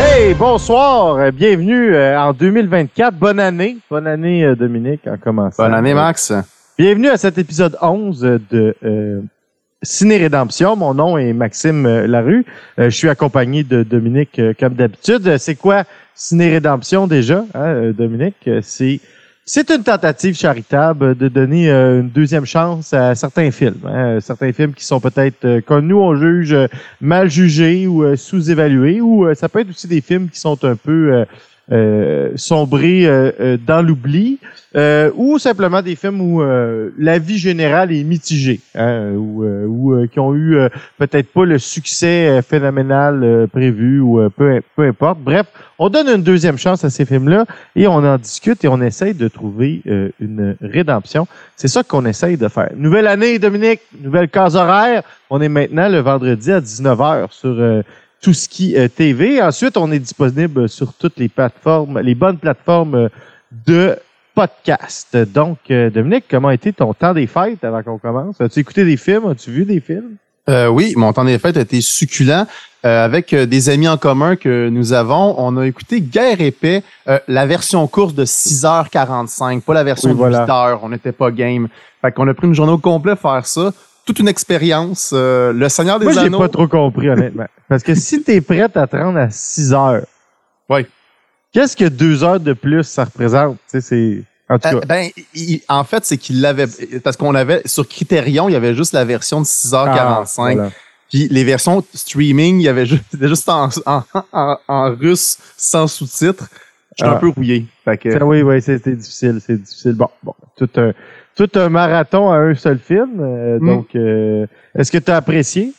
[0.00, 3.16] Hey, bonsoir, bienvenue euh, en 2024.
[3.16, 3.78] Bonne année.
[3.90, 5.64] Bonne année, euh, Dominique, en commençant.
[5.64, 6.32] Bonne année, Max.
[6.78, 9.20] Bienvenue à cet épisode 11 de euh,
[9.82, 10.76] Ciné Rédemption.
[10.76, 12.46] Mon nom est Maxime euh, Larue.
[12.78, 15.36] Euh, je suis accompagné de Dominique comme d'habitude.
[15.38, 15.82] C'est quoi
[16.14, 18.48] Ciné Rédemption déjà, hein, Dominique?
[18.62, 19.00] C'est
[19.50, 23.80] c'est une tentative charitable de donner euh, une deuxième chance à certains films.
[23.86, 24.20] hein.
[24.20, 26.66] Certains films qui sont peut-être, euh, comme nous, on juge euh,
[27.00, 30.76] mal jugés ou euh, sous-évalués, ou ça peut être aussi des films qui sont un
[30.76, 31.24] peu
[31.70, 34.38] euh, sombrés euh, euh, dans l'oubli,
[34.76, 40.06] euh, ou simplement des films où euh, la vie générale est mitigée, hein, ou, ou
[40.08, 40.58] qui ont eu
[40.98, 45.18] peut-être pas le succès phénoménal prévu, ou peu, peu importe.
[45.20, 45.46] Bref,
[45.78, 49.14] on donne une deuxième chance à ces films-là et on en discute et on essaye
[49.14, 49.82] de trouver
[50.20, 51.26] une rédemption.
[51.56, 52.70] C'est ça qu'on essaye de faire.
[52.76, 55.02] Nouvelle année, Dominique, nouvelle case horaire.
[55.30, 57.82] On est maintenant le vendredi à 19h sur
[58.20, 59.40] tout ce qui TV.
[59.42, 63.08] Ensuite, on est disponible sur toutes les plateformes, les bonnes plateformes euh,
[63.66, 63.96] de
[64.34, 65.16] podcast.
[65.16, 68.40] Donc, euh, Dominique, comment a été ton temps des fêtes avant qu'on commence?
[68.40, 69.26] As-tu écouté des films?
[69.26, 70.16] As-tu vu des films?
[70.48, 72.46] Euh, oui, mon temps des fêtes a été succulent.
[72.86, 77.18] Euh, avec des amis en commun que nous avons, on a écouté Guerre épais, euh,
[77.26, 80.46] la version course de 6h45, pas la version Oui, voilà.
[80.46, 80.78] de 8h.
[80.82, 81.66] On n'était pas game.
[82.00, 83.72] Fait qu'on a pris une journée au complet faire ça.
[84.08, 85.10] Toute une expérience.
[85.12, 86.38] Euh, le Seigneur des Moi, j'ai Anneaux.
[86.38, 87.44] pas trop compris, honnêtement.
[87.68, 90.06] Parce que si tu es prête à te rendre à 6 heures,
[90.70, 90.86] Oui.
[91.52, 93.56] qu'est-ce que deux heures de plus ça représente?
[93.56, 94.22] Tu sais, c'est.
[94.48, 94.86] En tout Euh, cas.
[94.86, 96.64] ben, il- en fait, c'est qu'il l'avait
[97.04, 100.40] parce qu'on avait sur Criterion, il y avait juste la version de 6h45.
[100.42, 100.70] Ah, voilà.
[101.10, 105.36] Puis les versions streaming, il y avait juste, c'était juste en, en, en, en russe
[105.58, 106.48] sans sous-titres.
[106.96, 107.16] J'étais Ah.
[107.16, 107.66] un peu rouillé.
[107.84, 109.92] Fait que, oui, oui, c'était difficile, c'est difficile.
[109.92, 110.92] Bon, bon, tout un,
[111.38, 113.20] tout un marathon à un seul film.
[113.20, 113.66] euh, Mm.
[113.66, 115.72] Donc, euh, est-ce que tu as apprécié?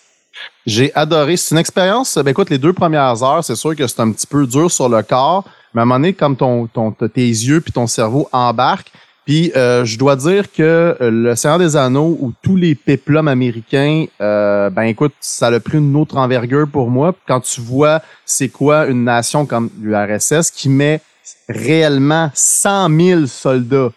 [0.65, 1.35] J'ai adoré.
[1.35, 2.17] C'est une expérience.
[2.17, 4.87] Ben écoute, les deux premières heures, c'est sûr que c'est un petit peu dur sur
[4.87, 8.29] le corps, mais à un moment donné, comme ton, ton, tes yeux puis ton cerveau
[8.31, 8.91] embarquent.
[9.25, 13.27] Puis euh, je dois dire que euh, le Seigneur des Anneaux ou tous les péplums
[13.27, 17.13] américains, euh, ben écoute, ça a pris une autre envergure pour moi.
[17.27, 21.01] Quand tu vois c'est quoi une nation comme l'URSS qui met
[21.49, 23.89] réellement 100 000 soldats,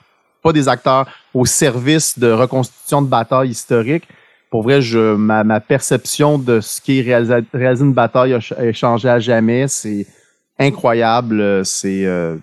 [0.43, 4.09] pas des acteurs, au service de reconstitution de batailles historiques,
[4.51, 8.59] pour vrai, je, ma, ma perception de ce qu'est réaliser, réaliser une bataille a, ch-
[8.61, 9.67] a changé à jamais.
[9.69, 10.07] C'est
[10.59, 11.65] incroyable.
[11.65, 12.37] C'est euh,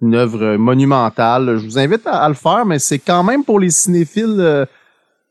[0.00, 1.58] une œuvre monumentale.
[1.58, 4.66] Je vous invite à, à le faire, mais c'est quand même pour les cinéphiles euh,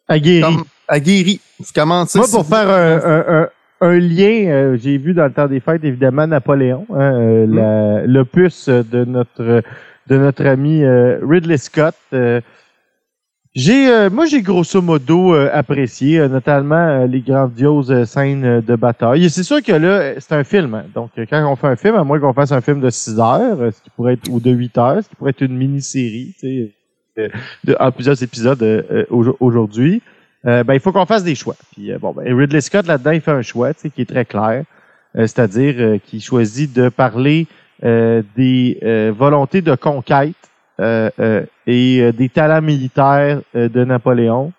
[0.07, 0.41] Aguerri.
[0.41, 1.41] comme aguerris.
[1.77, 3.47] Moi, pour faire un, un, un,
[3.81, 7.55] un lien, euh, j'ai vu dans le temps des fêtes, évidemment, Napoléon, hein, euh, Mm.
[7.55, 9.63] la- l'opus de notre
[10.07, 11.95] de notre ami euh, Ridley Scott.
[12.13, 12.41] euh,
[13.53, 19.25] j'ai, euh, moi, j'ai grosso modo apprécié, notamment les grandioses scènes de bataille.
[19.25, 20.73] Et c'est sûr que là, c'est un film.
[20.73, 20.85] hein.
[20.95, 23.73] donc, quand on fait un film, à moins qu'on fasse un film de 6 heures,
[23.73, 26.71] ce qui pourrait être ou de 8 heures, ce qui pourrait être une mini-série, tu
[27.17, 27.31] sais,
[27.65, 30.01] de, en plusieurs épisodes au- aujourd'hui.
[30.45, 31.55] Euh, ben, il faut qu'on fasse des choix.
[31.73, 34.63] Puis, bon, ben, Ridley Scott, là-dedans, il fait un choix qui est très clair.
[35.13, 37.47] C'est-à-dire qu'il choisit de parler
[37.81, 40.35] des euh, volontés de conquête
[40.79, 44.51] euh, euh, et euh, des talents militaires euh, de Napoléon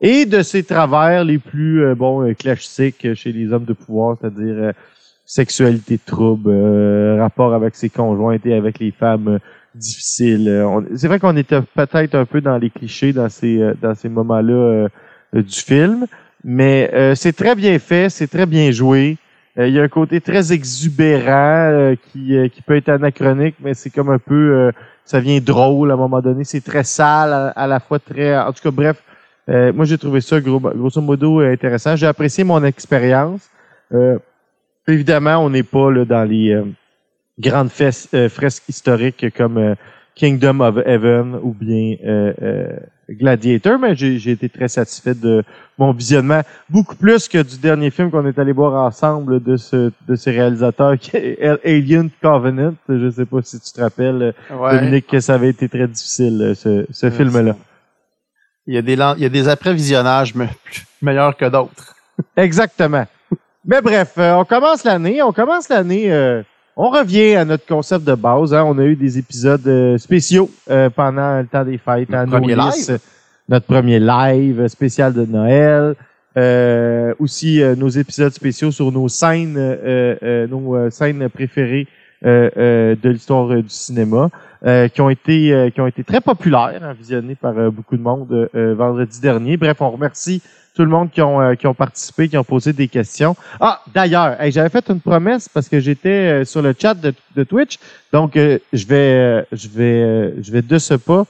[0.00, 4.16] et de ses travers les plus euh, bon euh, classiques chez les hommes de pouvoir,
[4.20, 4.72] c'est-à-dire euh,
[5.26, 9.38] sexualité trouble, euh, rapport avec ses conjointes et avec les femmes euh,
[9.74, 10.48] difficiles.
[10.48, 13.94] Euh, C'est vrai qu'on était peut-être un peu dans les clichés dans ces euh, dans
[13.94, 14.88] ces moments-là euh,
[15.34, 16.06] euh, du film,
[16.44, 19.18] mais euh, c'est très bien fait, c'est très bien joué.
[19.58, 23.56] Euh, Il y a un côté très exubérant euh, qui, euh, qui peut être anachronique,
[23.60, 24.70] mais c'est comme un peu,
[25.04, 26.44] ça vient drôle à un moment donné.
[26.44, 29.02] C'est très sale, à, la fois très, en tout cas, bref.
[29.48, 31.96] euh, moi, j'ai trouvé ça gros, grosso modo intéressant.
[31.96, 33.48] J'ai apprécié mon expérience.
[33.92, 34.18] Euh,
[34.88, 36.64] évidemment, on n'est pas là, dans les euh,
[37.38, 39.74] grandes fes- fresques historiques comme
[40.14, 41.96] Kingdom of Heaven ou bien
[43.08, 45.44] Gladiator, mais j'ai été très satisfait de
[45.78, 46.40] mon visionnement,
[46.70, 50.30] beaucoup plus que du dernier film qu'on est allé voir ensemble de ce de ces
[50.30, 52.74] réalisateurs, qui est Alien Covenant.
[52.88, 54.74] Je sais pas si tu te rappelles, Ouais.
[54.78, 57.56] Dominique, que ça avait été très difficile, euh, ce, ce Ouais, film-là.
[58.66, 60.46] Il y a des, il y a des après-visionnages me-
[61.02, 61.94] meilleurs que d'autres.
[62.36, 63.04] Exactement.
[63.64, 65.22] Mais bref, euh, on commence l'année.
[65.22, 66.10] On commence l'année.
[66.12, 66.42] euh,
[66.76, 68.52] on revient à notre concept de base.
[68.54, 68.64] hein.
[68.66, 72.08] On a eu des épisodes euh, spéciaux euh, pendant le temps des fêtes.
[72.10, 72.98] Notre hein, premier live.
[73.48, 75.94] Notre premier live spécial de Noël.
[76.38, 81.86] Euh, aussi euh, nos épisodes spéciaux sur nos scènes, euh, euh, nos euh, scènes préférées
[82.26, 84.28] euh, de l'histoire du cinéma,
[84.92, 89.20] qui ont été qui ont été très populaires, hein, visionnés par beaucoup de monde vendredi
[89.20, 89.56] dernier.
[89.56, 90.42] Bref, on remercie
[90.74, 93.36] tout le monde qui ont, qui ont participé, qui ont posé des questions.
[93.60, 97.78] Ah, d'ailleurs, j'avais fait une promesse parce que j'étais sur le chat de, de Twitch,
[98.12, 101.24] donc je vais, je vais, je vais de ce pas,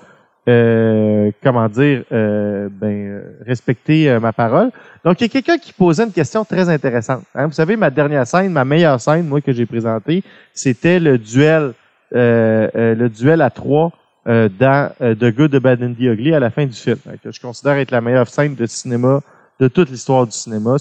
[0.47, 4.71] comment dire, ben respecter ma parole.
[5.05, 7.25] Donc, il y a quelqu'un qui posait une question très intéressante.
[7.35, 7.47] Hein.
[7.47, 10.23] Vous savez, ma dernière scène, ma meilleure scène, moi que j'ai présentée,
[10.55, 11.73] c'était le duel,
[12.13, 13.93] le duel à trois
[14.29, 16.99] euh, dans euh, The Good, The Bad and The Ugly à la fin du film,
[17.23, 19.21] que je considère être la meilleure scène de cinéma
[19.61, 20.77] de toute l'histoire du cinéma.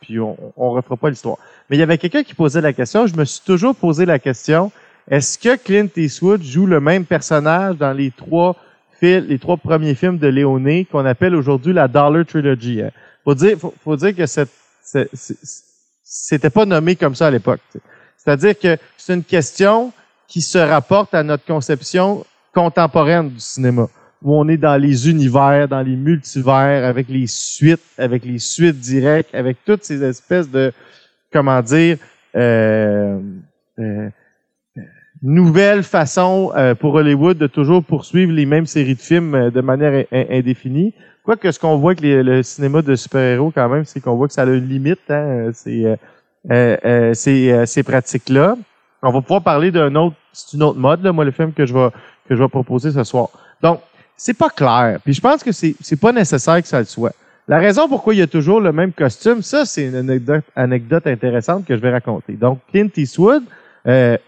[0.00, 1.36] Puis on, on refera pas l'histoire.
[1.68, 3.06] Mais il y avait quelqu'un qui posait la question.
[3.06, 4.72] Je me suis toujours posé la question
[5.08, 8.56] est-ce que Clint Eastwood joue le même personnage dans les trois
[9.02, 12.90] les trois premiers films de Léoné qu'on appelle aujourd'hui la Dollar Trilogy hein?
[13.24, 14.24] Faut dire, faut, dire que
[16.04, 17.60] c'était pas nommé comme ça à l'époque.
[18.16, 19.92] C'est-à-dire que c'est une question
[20.28, 23.88] qui se rapporte à notre conception contemporaine du cinéma,
[24.22, 28.78] où on est dans les univers, dans les multivers, avec les suites, avec les suites
[28.78, 30.72] directes, avec toutes ces espèces de,
[31.32, 31.98] comment dire,
[32.36, 33.18] euh,
[33.80, 34.08] euh,
[35.22, 40.04] nouvelles façons euh, pour Hollywood de toujours poursuivre les mêmes séries de films de manière
[40.12, 40.94] indéfinie.
[41.24, 44.34] Quoique ce qu'on voit avec le cinéma de super-héros quand même, c'est qu'on voit que
[44.34, 45.96] ça a une limite, hein, ces,
[47.14, 48.56] ces, ces pratiques-là.
[49.02, 51.66] On va pouvoir parler d'un autre, c'est une autre mode, là, moi, le film que
[51.66, 51.88] je vais
[52.28, 53.28] que je vais proposer ce soir.
[53.62, 53.80] Donc,
[54.16, 54.98] c'est pas clair.
[55.04, 57.12] Puis je pense que c'est, c'est pas nécessaire que ça le soit.
[57.48, 59.94] La raison pourquoi il y a toujours le même costume, ça, c'est une
[60.56, 62.32] anecdote, intéressante que je vais raconter.
[62.32, 63.44] Donc, Clint Eastwood,
[63.86, 64.18] euh, euh, euh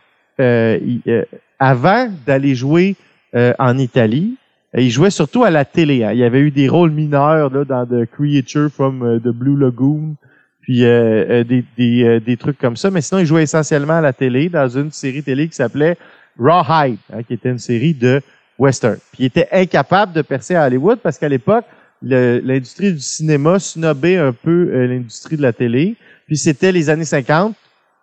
[1.58, 2.96] avant d'aller jouer
[3.34, 4.36] euh, en Italie,
[4.74, 6.04] il jouait surtout à la télé.
[6.04, 6.12] Hein.
[6.12, 10.14] Il avait eu des rôles mineurs là, dans The Creature from the Blue Lagoon,
[10.60, 12.90] puis des, des, des trucs comme ça.
[12.90, 15.96] Mais sinon, il jouait essentiellement à la télé dans une série télé qui s'appelait
[16.38, 18.20] Rawhide, hein, qui était une série de
[18.58, 18.98] western.
[19.12, 21.64] Puis il était incapable de percer à Hollywood parce qu'à l'époque,
[22.02, 25.96] l'industrie du cinéma snobait un peu euh, l'industrie de la télé.
[26.26, 27.54] Puis c'était les années 50,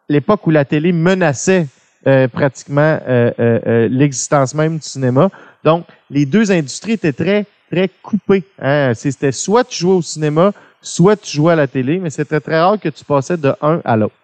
[0.09, 1.67] l'époque où la télé menaçait
[2.07, 5.29] euh, pratiquement euh, l'existence même du cinéma.
[5.63, 8.43] Donc, les deux industries étaient très, très coupées.
[8.61, 8.93] Hein.
[8.93, 12.59] C'était soit tu jouais au cinéma, soit tu jouais à la télé, mais c'était très
[12.59, 14.15] rare que tu passais de un à l'autre.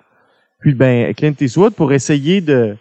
[0.59, 2.77] Puis, ben, Clint Eastwood, pour essayer de,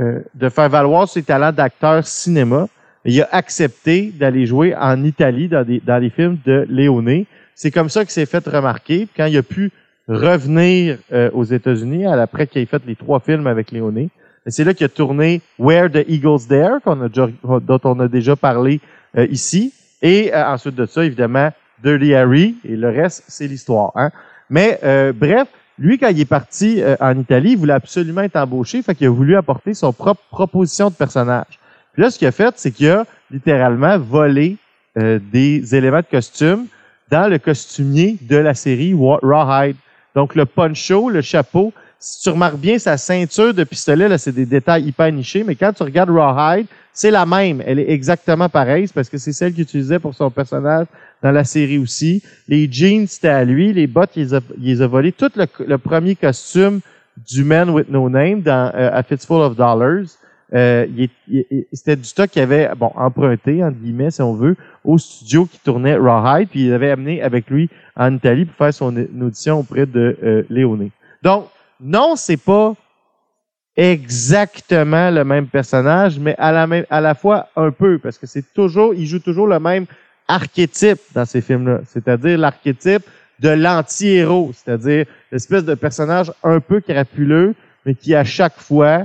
[0.00, 2.66] euh, de faire valoir ses talents d'acteur cinéma.
[3.04, 7.26] Il a accepté d'aller jouer en Italie dans, des, dans les films de Léoné.
[7.54, 9.06] C'est comme ça qu'il s'est fait remarquer.
[9.16, 9.70] Quand il a pu
[10.08, 14.10] revenir euh, aux États-Unis, après qu'il ait fait les trois films avec Léoné,
[14.46, 18.80] c'est là qu'il a tourné Where the Eagles Dare, dont on a déjà parlé
[19.16, 19.72] euh, ici.
[20.02, 21.50] Et ensuite de ça, évidemment,
[21.82, 22.56] Dirty Harry.
[22.64, 23.92] Et le reste, c'est l'histoire.
[23.94, 24.10] Hein?
[24.50, 24.78] Mais
[25.14, 25.48] bref,
[25.78, 29.08] lui, quand il est parti euh, en Italie, il voulait absolument être embauché, fait qu'il
[29.08, 31.58] a voulu apporter son propre proposition de personnage.
[31.92, 34.56] Puis là, ce qu'il a fait, c'est qu'il a littéralement volé
[34.98, 36.66] euh, des éléments de costume
[37.10, 39.76] dans le costumier de la série Rawhide.
[40.14, 44.32] Donc, le poncho, le chapeau, si tu remarques bien sa ceinture de pistolet, là, c'est
[44.32, 47.62] des détails hyper nichés, mais quand tu regardes Rawhide, c'est la même.
[47.66, 50.86] Elle est exactement pareille, parce que c'est celle qu'il utilisait pour son personnage
[51.22, 52.22] dans la série aussi.
[52.46, 53.72] Les jeans, c'était à lui.
[53.72, 54.28] Les bottes, il
[54.58, 55.12] les a, volés.
[55.12, 56.80] Tout le, premier costume
[57.28, 60.06] du Man with No Name dans euh, A Fistful of Dollars,
[60.54, 60.86] euh,
[61.72, 65.58] c'était du stock qu'il avait bon emprunté entre guillemets si on veut au studio qui
[65.58, 69.86] tournait Rawhide puis il avait amené avec lui en Italie pour faire son audition auprès
[69.86, 70.92] de euh, Léoné.
[71.22, 71.46] Donc
[71.80, 72.74] non, c'est pas
[73.76, 78.26] exactement le même personnage, mais à la, même, à la fois un peu, parce que
[78.26, 79.86] c'est toujours, il joue toujours le même
[80.28, 83.02] archétype dans ces films-là, c'est-à-dire l'archétype
[83.40, 89.04] de l'anti-héros, c'est-à-dire l'espèce de personnage un peu crapuleux, mais qui à chaque fois,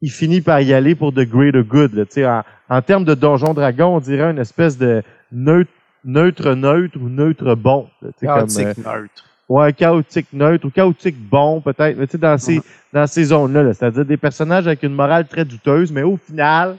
[0.00, 1.92] il finit par y aller pour the greater good.
[1.94, 5.02] Là, en, en termes de Donjon Dragon, on dirait une espèce de
[5.32, 5.70] neutre
[6.04, 7.88] neutre neutre ou neutre bon.
[8.02, 9.24] Là, comme, euh, neutre.
[9.48, 12.60] Ouais, chaotique neutre ou chaotique bon, peut-être, mais tu sais, dans ces,
[12.92, 16.02] dans ces zones-là, -là, c'est à dire des personnages avec une morale très douteuse, mais
[16.02, 16.76] au final,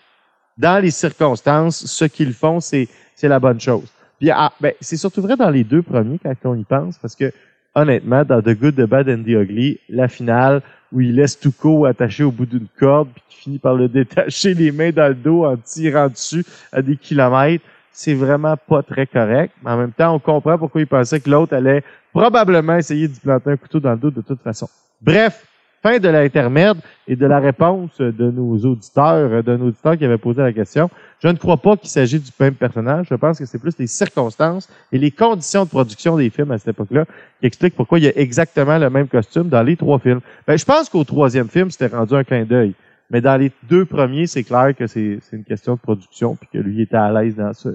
[0.57, 3.87] dans les circonstances, ce qu'ils font, c'est, c'est la bonne chose.
[4.19, 7.15] Puis, ah, ben, c'est surtout vrai dans les deux premiers, quand on y pense, parce
[7.15, 7.31] que,
[7.73, 11.85] honnêtement, dans The Good, The Bad and The Ugly, la finale, où il laisse Tuco
[11.85, 15.15] attaché au bout d'une corde, puis qui finit par le détacher les mains dans le
[15.15, 19.53] dos en tirant dessus à des kilomètres, c'est vraiment pas très correct.
[19.63, 23.19] Mais en même temps, on comprend pourquoi il pensait que l'autre allait probablement essayer d'y
[23.19, 24.69] planter un couteau dans le dos de toute façon.
[25.01, 25.45] Bref,
[25.81, 30.41] fin de l'intermède et de la réponse de nos auditeurs, d'un auditeur qui avait posé
[30.41, 30.89] la question.
[31.21, 33.07] Je ne crois pas qu'il s'agit du même personnage.
[33.09, 36.57] Je pense que c'est plus les circonstances et les conditions de production des films à
[36.57, 37.05] cette époque-là
[37.39, 40.21] qui expliquent pourquoi il y a exactement le même costume dans les trois films.
[40.47, 42.73] Ben, je pense qu'au troisième film, c'était rendu un clin d'œil.
[43.09, 46.59] Mais dans les deux premiers, c'est clair que c'est une question de production puis que
[46.59, 47.69] lui était à l'aise dans ce,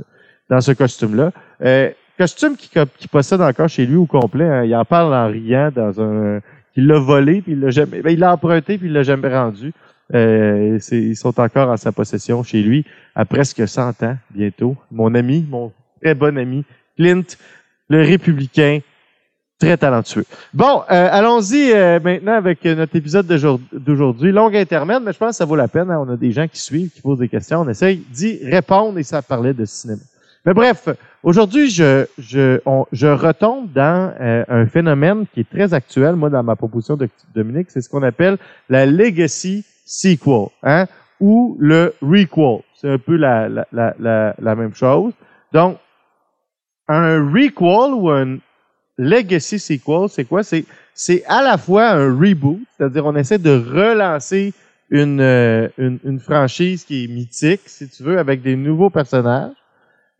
[0.48, 1.32] dans ce costume-là.
[1.62, 4.48] Euh, costume qui, qui possède encore chez lui au complet.
[4.48, 4.64] hein.
[4.64, 6.40] il en parle en riant dans un.
[6.76, 8.02] Il l'a volé puis il l'a jamais.
[8.02, 9.72] ben, il l'a emprunté puis il l'a jamais rendu.
[10.14, 14.76] Euh, ils sont encore en sa possession chez lui à presque 100 ans bientôt.
[14.90, 16.64] Mon ami, mon très bon ami
[16.96, 17.22] Clint,
[17.88, 18.80] le républicain,
[19.58, 20.24] très talentueux.
[20.52, 24.30] Bon, euh, allons-y euh, maintenant avec notre épisode d'aujourd- d'aujourd'hui.
[24.32, 25.90] Long intermède, mais je pense que ça vaut la peine.
[25.90, 26.04] hein.
[26.06, 27.60] On a des gens qui suivent, qui posent des questions.
[27.60, 30.02] On essaye d'y répondre et ça parlait de cinéma.
[30.44, 30.88] Mais bref,
[31.24, 32.60] aujourd'hui, je, je,
[32.92, 37.08] je retombe dans euh, un phénomène qui est très actuel, moi, dans ma proposition de
[37.34, 38.36] Dominique, c'est ce qu'on appelle
[38.68, 40.86] la legacy sequel, hein,
[41.20, 42.60] ou le requel.
[42.76, 45.12] C'est un peu la, la, la, la, la même chose.
[45.52, 45.78] Donc,
[46.86, 48.38] un requel ou un
[48.98, 50.42] legacy sequel, c'est quoi?
[50.42, 50.64] C'est,
[50.94, 54.52] c'est à la fois un reboot, c'est-à-dire on essaie de relancer
[54.90, 59.56] une, euh, une, une franchise qui est mythique, si tu veux, avec des nouveaux personnages.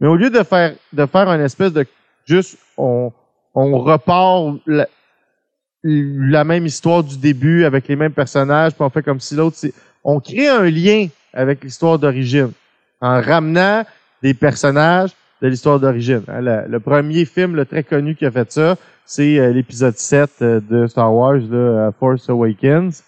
[0.01, 1.87] Mais au lieu de faire de faire une espèce de
[2.27, 3.13] juste on
[3.55, 4.89] on repart la,
[5.85, 9.57] la même histoire du début avec les mêmes personnages, puis on fait comme si l'autre
[10.03, 12.53] on crée un lien avec l'histoire d'origine
[13.01, 13.85] en ramenant
[14.23, 15.11] des personnages
[15.43, 16.23] de l'histoire d'origine.
[16.29, 20.31] Hein, le, premier film le très connu qui a fait ça, c'est euh, l'épisode 7
[20.41, 23.03] euh, de Star Wars, là, euh, Force Awakens.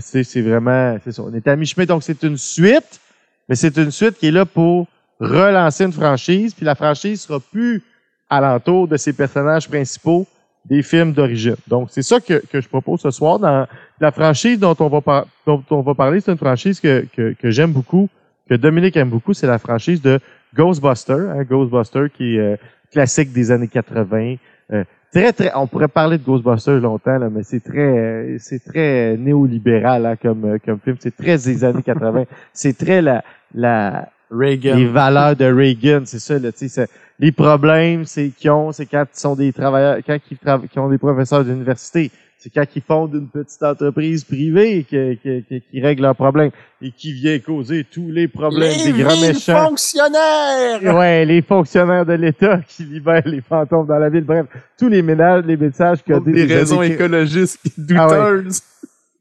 [0.00, 1.22] C'est vraiment c'est ça.
[1.22, 3.00] On est à mi-chemin, donc c'est une suite,
[3.48, 4.88] mais c'est une suite qui est là pour
[5.20, 7.82] relancer une franchise, puis la franchise sera plus
[8.28, 10.26] alentour de ses personnages principaux
[10.64, 11.56] des films d'origine.
[11.68, 13.38] Donc, c'est ça que, que je propose ce soir.
[13.38, 13.66] Dans
[14.00, 17.34] la franchise dont on va, par- dont on va parler, c'est une franchise que, que,
[17.34, 18.08] que j'aime beaucoup,
[18.48, 20.18] que Dominique aime beaucoup, c'est la franchise de
[20.54, 21.12] Ghostbuster.
[21.12, 22.56] Hein, Ghostbuster qui est euh,
[22.92, 24.36] classique des années 80.
[24.72, 28.64] Euh, très, très, on pourrait parler de Ghostbusters longtemps, là, mais c'est très, euh, c'est
[28.64, 30.96] très néolibéral hein, comme, euh, comme film.
[30.98, 32.24] C'est très des années 80.
[32.52, 33.22] c'est très la,
[33.54, 34.76] la, Reagan.
[34.76, 38.72] les valeurs de Reagan, c'est ça, là, tu sais, c'est- les problèmes, c'est qu'ils ont,
[38.72, 42.50] c'est quand ils sont des travailleurs, quand ils, trava- qu'ils ont des professeurs d'université, c'est
[42.52, 46.50] quand ils fondent une petite entreprise privée que- que- que- qui règle leurs problèmes
[46.82, 49.68] et qui vient causer tous les problèmes Les des grands méchants.
[49.68, 50.94] fonctionnaires!
[50.94, 54.24] Ouais, les fonctionnaires de l'État qui libèrent les fantômes dans la ville.
[54.24, 54.46] Bref,
[54.78, 57.60] tous les ménages, les messages que Pour des raisons écologistes
[57.96, 58.36] Ah ouais.
[58.42, 58.60] douteuses.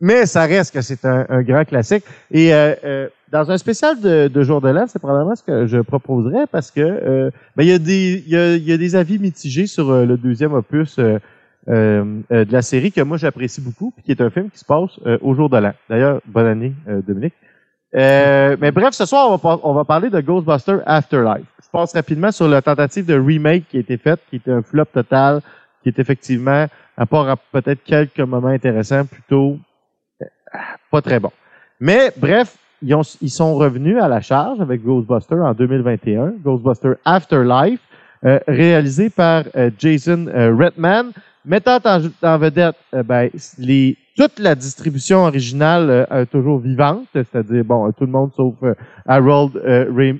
[0.01, 2.03] mais ça reste que c'est un, un grand classique.
[2.31, 5.67] Et euh, euh, dans un spécial de, de Jour de l'An, c'est probablement ce que
[5.67, 8.77] je proposerais parce que euh, ben, il y, a des, il y, a, y a
[8.77, 11.19] des avis mitigés sur euh, le deuxième opus euh,
[11.67, 14.59] euh, euh, de la série que moi j'apprécie beaucoup, puis qui est un film qui
[14.59, 15.73] se passe au Jour de l'An.
[15.89, 16.73] D'ailleurs, bonne année,
[17.05, 17.33] Dominique.
[17.93, 21.47] Mais bref, ce soir, on va, on va parler de Ghostbuster Afterlife.
[21.61, 24.61] Je passe rapidement sur la tentative de remake qui a été faite, qui était un
[24.61, 25.41] flop total,
[25.83, 29.57] qui est effectivement, à part à peut-être quelques moments intéressants, plutôt
[30.89, 31.31] pas très bon.
[31.81, 36.93] Mais bref, ils, ont- ils sont revenus à la charge avec Ghostbuster en 2021, Ghostbuster
[37.03, 37.79] Afterlife,
[38.23, 41.11] euh, réalisé par euh, Jason euh, Redman,
[41.45, 47.91] mettant en, vedette euh, ben, les, toute la distribution originale euh, toujours vivante, c'est-à-dire bon
[47.91, 48.55] tout le monde sauf
[49.05, 49.51] Harold
[49.97, 50.19] Ram-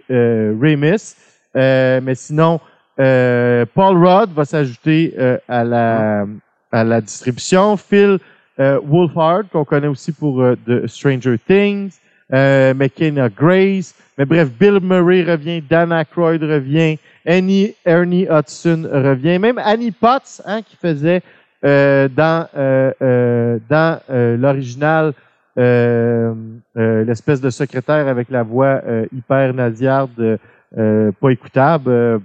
[0.61, 1.15] Ramis,
[1.55, 2.59] mais sinon
[2.97, 5.13] Paul Rudd va s'ajouter
[5.47, 6.25] à la
[6.71, 8.17] à la distribution, Phil
[8.59, 11.91] euh, Wolfhard, qu'on connaît aussi pour euh, de Stranger Things,
[12.33, 19.39] euh, McKenna Grace, mais bref, Bill Murray revient, Dan Aykroyd revient, Annie, Ernie Hudson revient,
[19.39, 21.21] même Annie Potts, hein, qui faisait
[21.65, 25.13] euh, dans euh, euh, dans euh, l'original
[25.57, 28.81] l'espèce de secrétaire avec la voix
[29.15, 30.37] hyper nasillarde,
[30.75, 32.19] pas écoutable.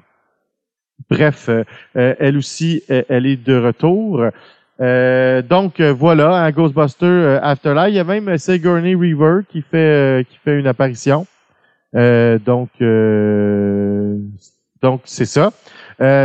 [1.08, 1.48] bref,
[1.94, 4.24] elle aussi, elle est de retour.
[4.80, 7.88] Euh, donc euh, voilà, un Ghostbuster euh, Afterlife.
[7.88, 11.26] Il y a même Sigourney Weaver qui fait qui fait une apparition.
[11.92, 12.70] Donc
[14.82, 15.52] donc c'est ça.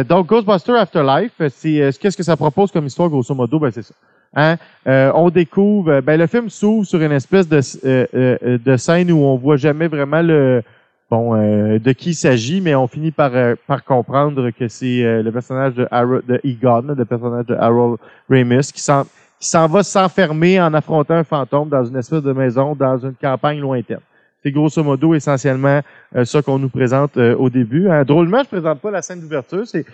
[0.03, 3.59] Donc Ghostbuster Afterlife, c'est qu'est-ce que ça propose comme histoire grosso modo?
[3.59, 3.93] Ben c'est ça.
[4.35, 4.57] Hein?
[4.87, 9.19] Euh, on découvre, ben le film s'ouvre sur une espèce de euh, de scène où
[9.23, 10.61] on voit jamais vraiment le
[11.09, 15.03] bon euh, de qui il s'agit, mais on finit par euh, par comprendre que c'est
[15.03, 17.97] euh, le personnage de Harold, de Egon, le personnage de Harold
[18.29, 19.03] Ramis, qui s'en
[19.39, 23.59] s'en va s'enfermer en affrontant un fantôme dans une espèce de maison dans une campagne
[23.59, 23.99] lointaine.
[24.41, 25.81] C'est grosso modo essentiellement
[26.15, 27.89] euh, ça qu'on nous présente euh, au début.
[27.89, 28.03] Hein.
[28.03, 29.65] Drôlement, je présente pas la scène d'ouverture.
[29.65, 29.85] C'est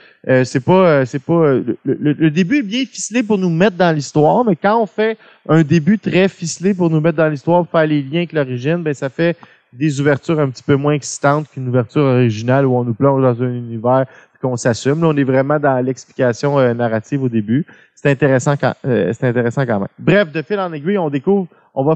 [0.46, 4.56] c'est pas c'est pas le début est bien ficelé pour nous mettre dans l'histoire, mais
[4.56, 5.18] quand on fait
[5.50, 8.77] un début très ficelé pour nous mettre dans l'histoire, pour faire les liens avec l'origine,
[8.77, 9.36] ben ça fait
[9.74, 13.44] des ouvertures un petit peu moins excitantes qu'une ouverture originale où on nous plonge dans
[13.44, 14.06] un univers
[14.42, 15.01] qu'on s'assume.
[15.01, 17.66] Là, on est vraiment dans l'explication euh, narrative au début.
[18.01, 19.88] C'est intéressant quand euh, c'est intéressant quand même.
[20.00, 21.96] Bref, de fil en aiguille, on découvre on va,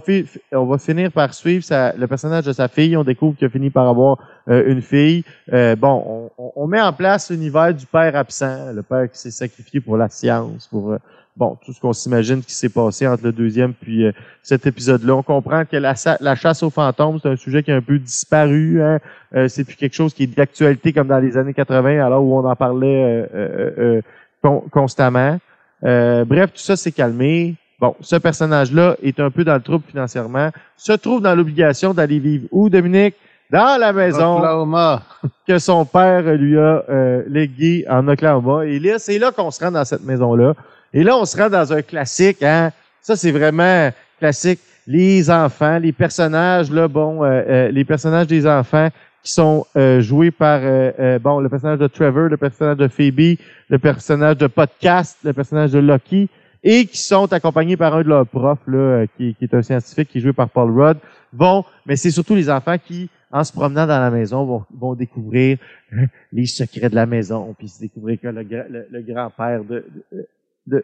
[0.53, 2.95] on va finir par suivre sa- le personnage de sa fille.
[2.95, 5.23] On découvre qu'il a fini par avoir euh, une fille.
[5.51, 9.31] Euh, bon, on, on- met en place l'univers du père absent, le père qui s'est
[9.31, 10.97] sacrifié pour la science, pour euh,
[11.35, 14.11] bon tout ce qu'on s'imagine qui s'est passé entre le deuxième puis euh,
[14.43, 15.15] cet épisode-là.
[15.15, 17.97] On comprend que la, la chasse aux fantômes, c'est un sujet qui a un peu
[17.99, 18.81] disparu.
[18.81, 18.99] Hein.
[19.49, 22.45] C'est plus quelque chose qui est d'actualité comme dans les années 80, alors où on
[22.45, 23.27] en parlait
[24.41, 25.39] con- constamment.
[25.83, 27.55] Euh, bref, tout ça s'est calmé.
[27.79, 32.19] Bon, ce personnage-là est un peu dans le trouble financièrement, se trouve dans l'obligation d'aller
[32.19, 33.15] vivre où, Dominique?
[33.51, 35.03] Dans la maison Oklahoma.
[35.47, 38.65] que son père lui a euh, légué en Oklahoma.
[38.65, 40.53] Et là, c'est là qu'on se rend dans cette maison-là.
[40.93, 42.41] Et là, on se rend dans un classique.
[42.41, 42.71] Hein?
[43.01, 44.59] Ça, c'est vraiment classique.
[44.87, 48.89] Les enfants, les personnages, là, bon, euh, euh, les personnages des enfants
[49.25, 52.87] qui sont euh, joués par, euh, euh, bon, le personnage de Trevor, le personnage de
[52.87, 53.37] Phoebe,
[53.69, 56.29] le personnage de Podcast, le personnage de Lucky,
[56.63, 59.63] et qui sont accompagnés par un de leurs profs, là, euh, qui, qui est un
[59.63, 60.97] scientifique qui est joué par Paul Rudd,
[61.33, 64.93] vont, mais c'est surtout les enfants qui, en se promenant dans la maison, vont, vont
[64.93, 65.57] découvrir
[66.31, 69.85] les secrets de la maison, puis découvrir que le, le- le grand-père de-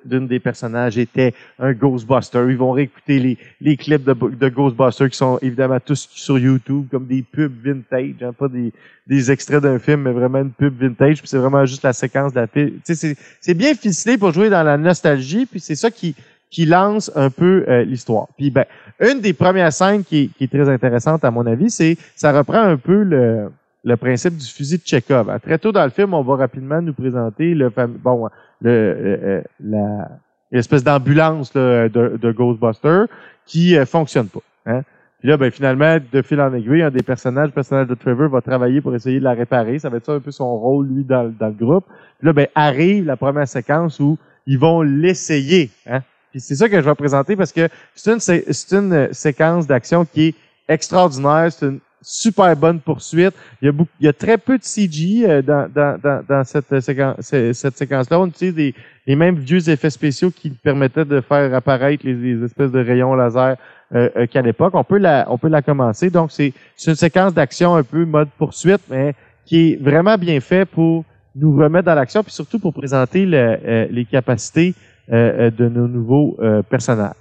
[0.05, 2.45] d'une des personnages était un Ghostbuster.
[2.50, 6.88] Ils vont réécouter les, les clips de, de Ghostbusters qui sont évidemment tous sur YouTube,
[6.91, 8.71] comme des pubs vintage, hein, pas des,
[9.07, 11.19] des extraits d'un film, mais vraiment une pub vintage.
[11.19, 12.73] Puis c'est vraiment juste la séquence de la pub.
[12.83, 16.15] C'est, c'est bien ficelé pour jouer dans la nostalgie, puis c'est ça qui,
[16.51, 18.27] qui lance un peu euh, l'histoire.
[18.38, 18.65] Puis ben,
[19.00, 22.61] une des premières scènes qui qui est très intéressante à mon avis, c'est ça reprend
[22.61, 23.50] un peu le,
[23.83, 25.29] le principe du fusil de Chekhov.
[25.29, 25.39] hein.
[25.39, 28.29] Très tôt dans le film, on va rapidement nous présenter le bon
[28.61, 30.07] le euh, euh, la
[30.51, 33.05] l'espèce d'ambulance de, de Ghostbuster
[33.45, 34.41] qui euh, fonctionne pas.
[34.65, 34.81] Hein.
[35.19, 38.27] Puis là, ben, finalement, de fil en aiguille, un des personnages, le personnage de Trevor,
[38.29, 39.77] va travailler pour essayer de la réparer.
[39.77, 41.85] Ça va être ça un peu son rôle, lui, dans, dans le groupe.
[42.17, 45.69] Puis là, ben, arrive la première séquence où ils vont l'essayer.
[45.88, 46.01] Hein.
[46.31, 49.67] Puis c'est ça que je vais présenter parce que c'est une, c'est une euh, séquence
[49.67, 50.35] d'action qui est
[50.67, 51.51] extraordinaire.
[51.51, 53.34] C'est une super bonne poursuite.
[53.62, 56.24] Il y a, beaucoup, il y a très peu de CG euh, dans, dans, dans,
[56.27, 58.20] dans cette, euh, séquence, ce- cette séquence-là.
[58.20, 58.74] On utilise
[59.08, 63.14] les mêmes vieux effets spéciaux qui permettaient de faire apparaître les, les espèces de rayons
[63.16, 63.55] laser
[63.94, 64.74] euh, euh, qu'à l'époque.
[64.75, 66.09] On peut la, on peut la commencer.
[66.09, 66.53] Donc c'est,
[66.87, 69.14] une séquence d'action un peu mode poursuite, mais
[69.46, 71.03] qui est vraiment bien fait pour
[71.35, 74.75] nous remettre dans l'action, puis surtout pour présenter euh, les capacités
[75.11, 77.14] euh, euh, de nos nouveaux euh, personnages.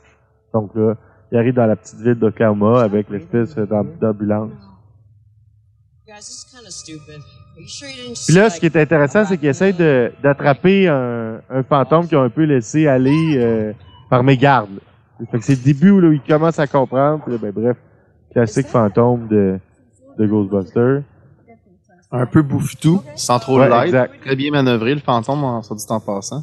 [0.53, 0.95] Donc là,
[1.33, 4.51] il arrive dans la petite ville d'Oklahoma avec l'espèce d'am- d'ambulance.
[8.27, 12.17] Puis là, ce qui est intéressant, c'est qu'il essaie de- d'attraper un, un fantôme qu'ils
[12.19, 13.73] ont un peu laissé aller euh,
[14.09, 14.71] par mégarde.
[15.31, 17.23] Fait que c'est le début où là, il commence à comprendre.
[17.23, 17.77] Puis là, ben, bref,
[18.33, 19.59] classique fantôme de,
[20.19, 21.03] de Ghostbusters.
[22.13, 23.85] Un peu bouffe-tout, sans trop Ouais, de l'aide.
[23.87, 24.21] exact.
[24.25, 26.43] Très bien manœuvré, le fantôme, en dit en passant.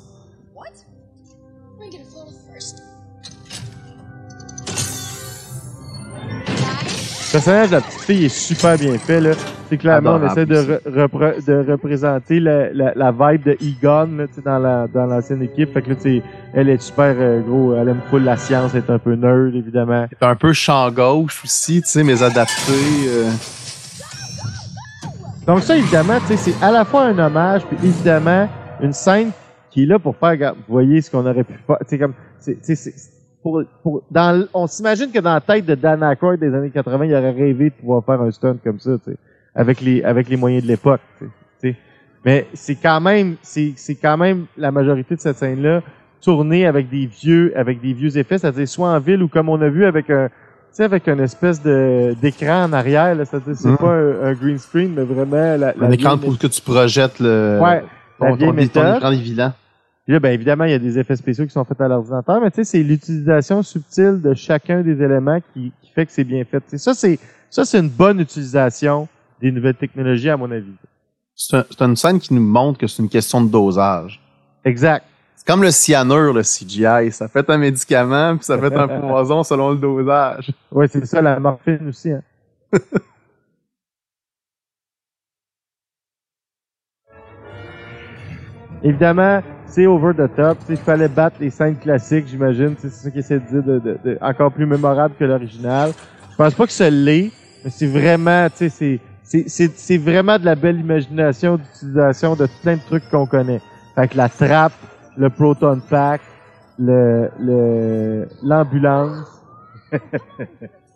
[7.28, 9.20] Le personnage de la petite fille est super bien fait.
[9.20, 9.32] Là.
[9.70, 14.08] C'est clairement, on essaie de, re- repre- de représenter la, la, la vibe de Egon
[14.18, 15.74] là, dans la dans l'ancienne équipe.
[15.74, 16.22] Fait que là, tu
[16.54, 19.54] elle est super euh, gros, elle aime full la science, elle est un peu nerd,
[19.56, 20.08] évidemment.
[20.10, 22.72] C'est un peu champ gauche aussi, tu sais, mais adapté.
[23.08, 23.30] euh.
[25.46, 28.48] Donc ça, évidemment, tu sais, c'est à la fois un hommage, puis évidemment,
[28.82, 29.32] une scène
[29.70, 31.78] qui est là pour faire, regarde, vous voyez ce qu'on aurait pu faire.
[31.80, 32.58] Tu sais, comme, c'est-
[33.48, 36.70] pour, pour, dans, l- on s'imagine que dans la tête de Dan Aykroyd des années
[36.70, 39.18] 80, il aurait rêvé de pouvoir faire un stunt comme ça, tu sais,
[39.56, 41.28] avec les, avec les moyens de l'époque, tu
[41.62, 41.76] sais.
[42.26, 45.82] Mais c'est quand même, c'est, c'est quand même la majorité de cette scène-là
[46.22, 49.62] tournée avec des vieux, avec des vieux effets, c'est-à-dire soit en ville ou comme on
[49.62, 50.34] a vu avec un, tu
[50.74, 53.78] sais, avec une espèce de, d'écran en arrière, là, c'est-à-dire c'est Mhm.
[53.78, 57.20] pas un, un green screen, mais vraiment la, la Un écran pour que tu projettes
[57.22, 57.82] le, Ouais,
[58.20, 59.00] la ton, vieille ton, ton écran.
[60.08, 62.40] Puis là, ben, évidemment, il y a des effets spéciaux qui sont faits à l'ordinateur,
[62.40, 66.24] mais tu sais, c'est l'utilisation subtile de chacun des éléments qui, qui fait que c'est
[66.24, 66.64] bien fait.
[66.78, 69.10] Ça, c'est, ça, c'est une bonne utilisation
[69.42, 70.72] des nouvelles technologies, à mon avis.
[71.36, 74.22] C'est un- c'est une scène qui nous montre que c'est une question de dosage.
[74.64, 75.06] Exact.
[75.36, 77.12] C'est comme le cyanure, le CGI.
[77.12, 80.54] Ça fait un médicament, puis ça fait un poison selon le dosage.
[80.72, 82.22] Ouais, c'est ça, la morphine aussi, hein.
[88.84, 90.58] Évidemment, c'est over the top.
[90.70, 92.76] Il fallait battre les scènes classiques, j'imagine.
[92.80, 95.92] C'est ça qu'ils essaie de dire, de, de- de- encore plus mémorable que l'original.
[96.32, 97.32] Je pense pas que ça l'est,
[97.64, 102.82] mais c'est vraiment, tu sais, c'est, vraiment de la belle imagination d'utilisation de plein de
[102.82, 103.62] trucs qu'on connaît.
[103.96, 104.74] Fait que la trappe,
[105.18, 106.22] le proton pack,
[106.80, 108.28] le, le,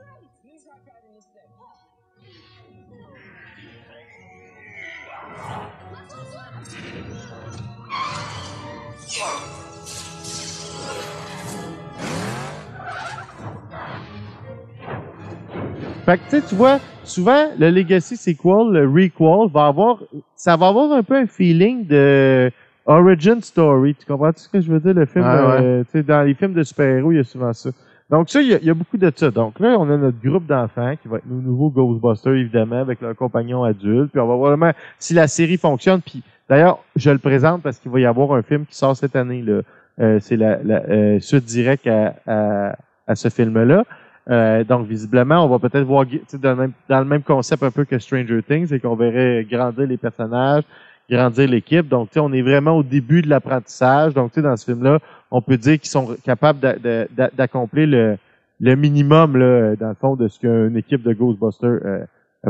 [16.06, 20.00] Fait que, tu vois, souvent, le Legacy sequel, le requel, va avoir,
[20.36, 22.52] ça va avoir un peu un feeling de
[22.86, 23.96] origin story.
[23.96, 24.94] Tu comprends ce que je veux dire?
[24.94, 25.30] Le film, ouais.
[25.30, 27.70] euh, sais, dans les films de super-héros, il y a souvent ça.
[28.10, 29.30] Donc ça, il y, y a beaucoup de ça.
[29.32, 33.00] Donc là, on a notre groupe d'enfants qui va être nos nouveaux Ghostbusters, évidemment, avec
[33.00, 34.12] leurs compagnons adultes.
[34.12, 36.02] Puis on va voir vraiment si la série fonctionne.
[36.02, 39.16] Puis d'ailleurs, je le présente parce qu'il va y avoir un film qui sort cette
[39.16, 39.44] année.
[39.48, 42.76] Euh, c'est la, euh, suite directe à,
[43.16, 43.86] ce film-là.
[44.30, 48.42] Euh, donc visiblement, on va peut-être voir dans le, même, concept un peu que Stranger
[48.44, 50.64] Things, c'est qu'on verrait grandir les personnages,
[51.10, 51.88] grandir l'équipe.
[51.88, 54.14] Donc, on est vraiment au début de l'apprentissage.
[54.14, 55.00] Donc, dans ce film-là,
[55.32, 58.18] on peut dire qu'ils sont capables d'a- d'a- d'a- d'accomplir le,
[58.60, 61.80] le minimum, là, dans le fond, de ce qu'une équipe de Ghostbusters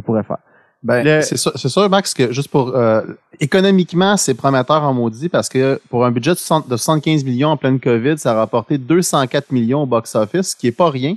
[0.03, 0.39] pourrait faire.
[0.83, 3.01] Ben, Le- c'est sûr, sûr, Max, que juste pour euh,
[3.39, 7.49] économiquement, c'est prometteur en maudit parce que pour un budget de 60 de 75 millions
[7.49, 11.15] en pleine COVID, ça a rapporté 204 millions au box-office, ce qui est pas rien.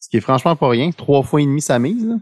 [0.00, 0.90] Ce qui est franchement pas rien.
[0.90, 2.06] Trois fois et demi sa mise.
[2.06, 2.16] Là.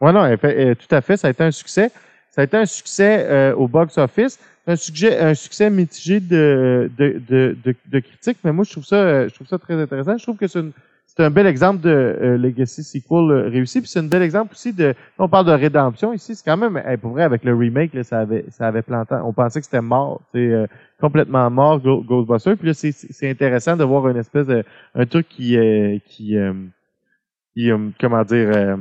[0.00, 1.90] Ouais, non, euh, tout à fait, ça a été un succès.
[2.30, 7.20] Ça a été un succès euh, au box-office, un succès, un succès mitigé de, de,
[7.28, 10.16] de, de, de critiques, mais moi, je trouve ça, euh, je trouve ça très intéressant.
[10.16, 10.72] Je trouve que c'est une-
[11.16, 14.52] c'est un bel exemple de euh, Legacy Sequel euh, réussi, puis c'est un bel exemple
[14.52, 17.94] aussi de, on parle de rédemption ici, c'est quand même, pour vrai, avec le remake,
[17.94, 20.66] là, ça avait, ça avait planté, on pensait que c'était mort, c'est euh,
[21.00, 24.64] complètement mort, Ghostbusters, puis là, c'est, intéressant de voir une espèce de,
[24.96, 26.52] un truc qui, euh, qui, euh,
[27.54, 28.76] qui, comment dire,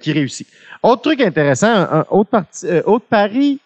[0.00, 0.48] qui réussit.
[0.82, 3.60] Autre truc intéressant, un, autre, parti, autre pari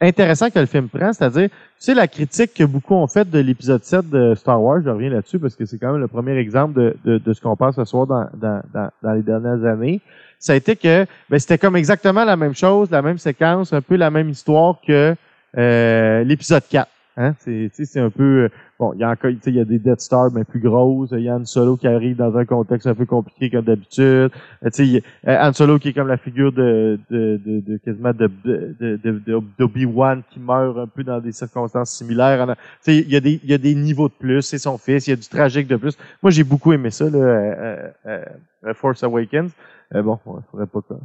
[0.00, 3.38] intéressant que le film prend, c'est-à-dire, tu sais, la critique que beaucoup ont faite de
[3.38, 6.36] l'épisode 7 de Star Wars, je reviens là-dessus parce que c'est quand même le premier
[6.36, 8.62] exemple de, de, de ce qu'on passe ce soir dans, dans,
[9.02, 10.00] dans, les dernières années,
[10.38, 13.82] ça a été que ben, c'était comme exactement la même chose, la même séquence, un
[13.82, 15.16] peu la même histoire que
[15.56, 16.88] euh, l'épisode 4.
[17.16, 17.34] Hein?
[17.40, 20.00] C'est, un peu bon, il y a encore, tu sais, il y a des Death
[20.00, 22.94] Star mais plus grosses, il y a Han Solo qui arrive dans un contexte un
[22.94, 26.52] peu compliqué comme d'habitude, euh, tu sais, euh, Han Solo qui est comme la figure
[26.52, 31.90] de de, de, de quasiment de de, d'Obi-Wan qui meurt un peu dans des circonstances
[31.90, 32.46] similaires.
[32.46, 34.78] Tu sais, il y a des il y a des niveaux de plus, c'est son
[34.78, 35.96] fils, il y a du tragique de plus.
[36.22, 38.24] Moi, j'ai beaucoup aimé ça là, euh, euh,
[38.64, 39.50] euh, Force Awakens.
[39.94, 41.00] Euh, bon, il faudrait pas qu'on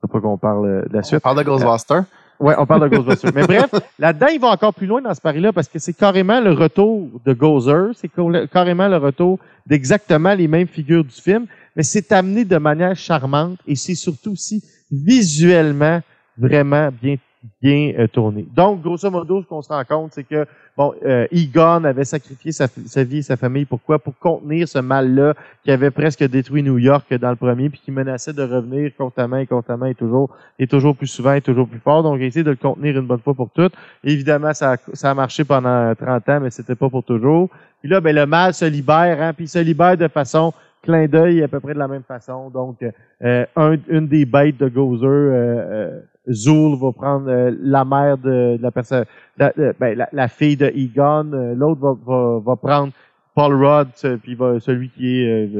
[0.00, 1.20] faudrait pas qu'on parle de la On suite.
[1.20, 2.04] parle de Ghostbusters.
[2.42, 3.30] Ouais, on parle de Ghostbusters.
[3.32, 6.40] Mais bref, là-dedans, il va encore plus loin dans ce pari-là parce que c'est carrément
[6.40, 8.10] le retour de Gozer, c'est
[8.52, 13.60] carrément le retour d'exactement les mêmes figures du film, mais c'est amené de manière charmante
[13.68, 16.00] et c'est surtout aussi visuellement
[16.36, 17.16] vraiment bien
[17.60, 18.46] bien euh, tourné.
[18.54, 22.52] Donc, grosso modo, ce qu'on se rend compte, c'est que bon, euh, Egon avait sacrifié
[22.52, 23.64] sa, sa vie et sa famille.
[23.64, 23.98] Pourquoi?
[23.98, 27.90] Pour contenir ce mal-là qui avait presque détruit New York dans le premier, puis qui
[27.90, 31.80] menaçait de revenir constamment et constamment et toujours et toujours plus souvent et toujours plus
[31.80, 32.02] fort.
[32.02, 33.74] Donc, il essayé de le contenir une bonne fois pour toutes.
[34.04, 37.48] Évidemment, ça a, ça a marché pendant 30 ans, mais c'était pas pour toujours.
[37.80, 40.52] Puis là, ben, le mal se libère, hein, puis il se libère de façon
[40.82, 42.50] clin d'œil à peu près de la même façon.
[42.50, 42.84] Donc,
[43.22, 48.16] euh, un, une des bêtes de Gozer, euh, euh, Zool va prendre euh, la mère
[48.18, 49.04] de, de la personne,
[49.38, 51.32] la, euh, ben, la, la fille de Egon.
[51.32, 52.92] euh, L'autre va, va, va prendre
[53.34, 55.50] Paul Rudd, euh, puis va, celui qui est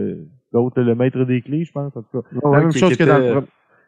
[0.52, 1.96] l'autre, le maître des clés, je pense.
[1.96, 3.46] En tout cas, la même chose que dans le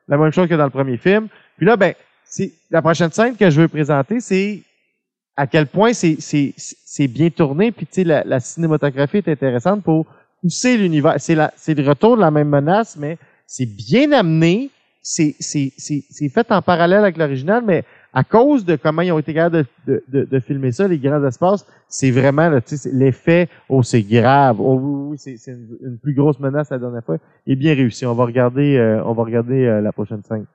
[0.08, 1.28] la même chose que dans le premier film.
[1.56, 4.62] Puis là, ben, c'est la prochaine scène que je veux présenter, c'est
[5.36, 7.72] à quel point c'est bien tourné.
[7.72, 10.06] Puis tu sais, la, la cinématographie est intéressante pour
[10.42, 11.14] pousser l'univers.
[11.18, 14.70] C'est le retour de la même menace, mais c'est bien amené.
[15.06, 15.36] C'est
[16.32, 19.92] fait en parallèle avec l'original, mais à cause de comment ils ont été capables de,
[19.92, 22.60] de, de, de filmer ça, les grands espaces, c'est vraiment là,
[22.92, 27.04] l'effet, oh c'est grave, oh oui, oui, c'est une, une plus grosse menace la dernière
[27.04, 28.06] fois, est bien réussi.
[28.06, 30.46] On va regarder, euh, on va regarder euh, la prochaine scène.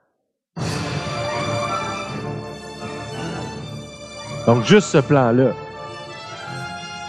[4.46, 5.52] Donc juste ce plan-là.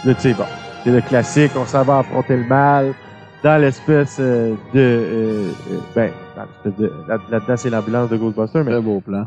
[0.04, 0.44] Là, tu sais, bon,
[0.84, 2.94] c'est le classique, on s'en va affronter le mal
[3.42, 8.16] dans l'espèce euh, de, euh, euh, ben, dans l'espèce de, là- là-dedans c'est l'ambulance de
[8.16, 9.26] Ghostbusters, mais Très beau plan.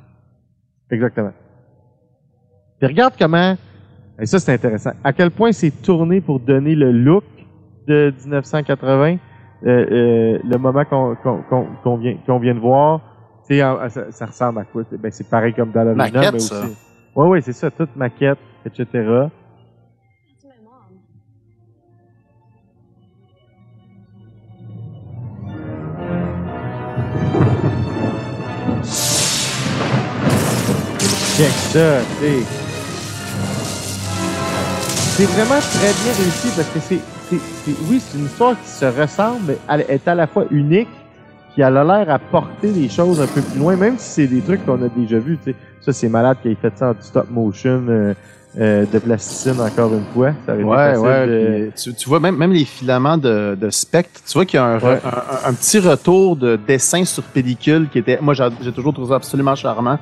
[0.90, 1.32] Exactement.
[2.80, 3.56] Puis regarde comment,
[4.20, 7.24] et ça c'est intéressant, à quel point c'est tourné pour donner le look
[7.88, 9.18] de 1980,
[9.66, 13.00] euh, euh, le moment qu'on qu'on qu'on qu'on vient, qu'on vient de voir.
[13.48, 14.84] Tu sais, en- ça, ça ressemble à quoi?
[14.90, 16.64] C'est- Ben, c'est pareil comme dans l'original, Maquette, mais ça.
[16.64, 16.76] aussi.
[17.16, 19.28] Oui, oui, c'est ça, toute maquette, etc.
[31.38, 32.44] Check ça, tu.
[35.16, 38.70] C'est vraiment très bien réussi parce que c'est, c'est, c'est- oui, c'est une histoire qui
[38.70, 40.90] se ressemble, mais elle est à la fois unique,
[41.54, 44.28] puis elle a l'air à porter les choses un peu plus loin, même si c'est
[44.28, 45.56] des trucs qu'on a déjà vus, tu sais.
[45.82, 48.14] Ça, c'est malade qu'il ait fait ça en stop motion, euh,
[48.60, 50.32] euh, de plasticine encore une fois.
[50.46, 51.28] Ça Ouais, ouais.
[51.28, 54.64] de- Tu, tu vois même, même les filaments de, de spectre, tu vois qu'il y
[54.64, 55.00] a un, Ouais.
[55.06, 55.08] un,
[55.48, 58.18] un- un petit retour de dessin sur pellicule qui était.
[58.22, 59.98] Moi, j'ai j'ai toujours trouvé ça absolument charmant.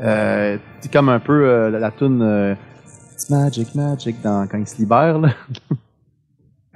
[0.00, 2.54] Euh, c'est comme un peu euh, la, la toune euh,
[3.14, 5.18] It's Magic, Magic dans, quand il se libère.
[5.18, 5.30] Là.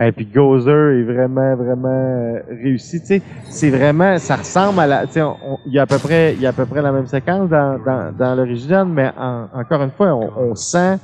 [0.01, 3.01] Et puis Gozer est vraiment, vraiment réussi.
[3.51, 5.05] C'est vraiment, ça ressemble à la,
[5.67, 7.49] il y a à peu près, il y a à peu près la même séquence
[7.49, 10.99] dans, dans, dans l'original, mais en- encore une fois, on, on sent,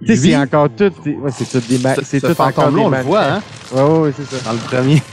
[0.00, 2.72] tu sais, c'est encore tout, c'est ouais, c'est tout des, Ce, c'est ce tout encore
[2.72, 4.44] des on le voit, hein, Ouais, ouais, ouais, c'est ça.
[4.44, 5.02] dans le premier.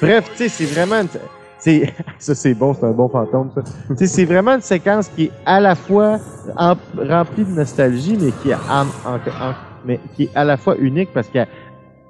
[0.00, 1.08] Bref, tu sais, c'est vraiment, une-
[2.18, 3.62] ça c'est bon, c'est un bon fantôme, ça.
[3.88, 6.18] tu sais, c'est vraiment une séquence qui est à la fois
[6.58, 10.56] em- remplie de nostalgie, mais qui est, en- en- en- mais qui est à la
[10.56, 11.48] fois unique parce qu'elle,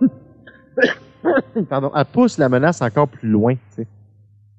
[1.68, 3.86] pardon, elle pousse la menace encore plus loin, tu sais.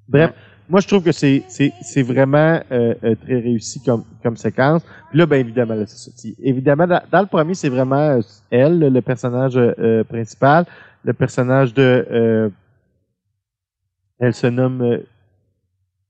[0.08, 0.32] Bref,
[0.68, 4.82] moi je trouve que c'est, c'est, c'est vraiment euh, euh, très réussi comme, comme séquence.
[5.10, 6.16] Puis là, ben évidemment, là, c'est ça.
[6.20, 10.64] Tu- Évidemment, dans, dans le premier, c'est vraiment euh, elle, le personnage euh, principal,
[11.04, 12.48] le personnage de euh,
[14.18, 14.98] elle se nomme euh,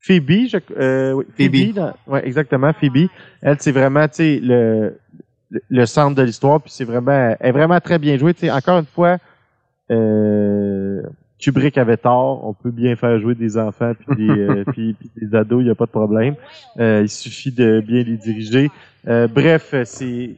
[0.00, 1.56] Phoebe, je, euh, oui, Phoebe.
[1.56, 1.74] Phoebe.
[1.74, 3.08] dans- ouais, exactement, Phoebe.
[3.42, 4.96] Elle, c'est vraiment, tu sais, le,
[5.50, 8.32] le, le centre de l'histoire, puis c'est vraiment, elle est vraiment très bien jouée.
[8.34, 9.18] Tu sais, encore une fois,
[9.90, 11.02] euh,
[11.40, 12.46] Kubrick avait tort.
[12.46, 15.64] On peut bien faire jouer des enfants puis des, euh, puis, puis des ados, il
[15.66, 16.34] n'y a pas de problème.
[16.78, 18.70] Euh, il suffit de bien les diriger.
[19.08, 20.30] Euh, bref, euh, c'est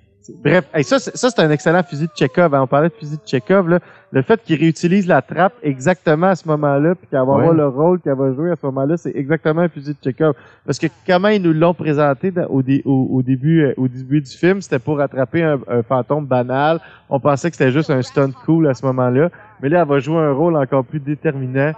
[0.44, 2.54] Bref, hey, ça, c'est- ça c'est un excellent fusil de Chekhov.
[2.54, 2.60] hein.
[2.60, 3.66] On parlait de fusil de Chekhov.
[3.70, 3.78] Là.
[4.12, 7.34] Le fait qu'il réutilise la trappe exactement à ce moment-là, puis qu'elle va Ouais.
[7.40, 10.34] avoir le rôle qu'elle va jouer à ce moment-là, c'est exactement un fusil de Chekhov.
[10.66, 13.88] Parce que comment ils nous l'ont présenté dans- au, dé- au, au début, euh, au
[13.88, 16.78] début du film, c'était pour attraper un, un fantôme banal.
[17.08, 19.30] On pensait que c'était juste un stunt cool à ce moment-là.
[19.62, 21.72] Mais là, elle va jouer un rôle encore plus déterminant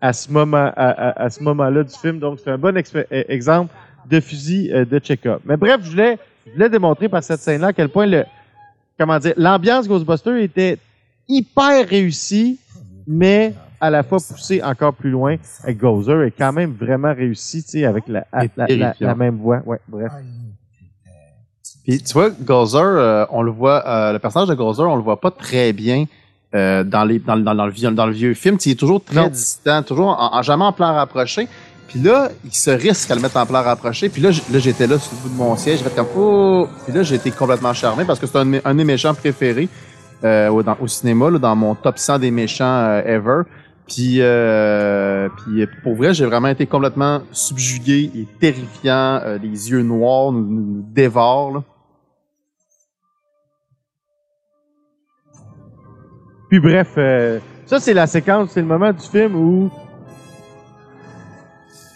[0.00, 2.18] à ce moment, à, à- à ce moment-là du film.
[2.18, 3.72] Donc, c'est un bon euh, exemple
[4.08, 5.40] de fusil euh, de Chekhov.
[5.44, 8.24] Mais bref, je voulais, je voulais démontrer par cette scène-là à quel point le,
[8.98, 10.78] comment dire, l'ambiance Ghostbuster était
[11.28, 12.58] hyper réussie,
[13.06, 15.36] mais à la fois poussée encore plus loin.
[15.66, 19.60] Et Gozer est quand même vraiment réussi, tu sais, avec la, la, la, même voix.
[19.66, 20.12] Ouais, bref.
[21.84, 25.02] Puis tu vois, Gozer, euh, on le voit, euh, le personnage de Gozer, on le
[25.02, 26.06] voit pas très bien
[26.54, 28.56] euh, dans les dans, le- dans, dans le vieux dans le vieux film.
[28.64, 29.28] Il est toujours très Non.
[29.28, 31.48] distant, toujours en, en- jamais en plan rapproché.
[31.88, 34.08] Puis là, il se risque à le mettre en plan rapproché.
[34.08, 36.66] Puis là, j'étais là sur le bout de mon siège, j'ai fait comme oh.
[36.84, 39.68] Puis là, j'ai été complètement charmé parce que c'est un, un de mes méchants préférés
[40.24, 43.42] euh, au, cinéma, là, dans mon top 100 des méchants euh, ever.
[43.86, 49.20] Puis, euh, puis euh, pour vrai, j'ai vraiment été complètement subjugué et terrifiant.
[49.24, 51.52] Euh, les yeux noirs nous, nous, nous dévorent.
[51.54, 51.62] Là.
[56.60, 59.70] Bref, euh, ça c'est la séquence, c'est le moment du film où,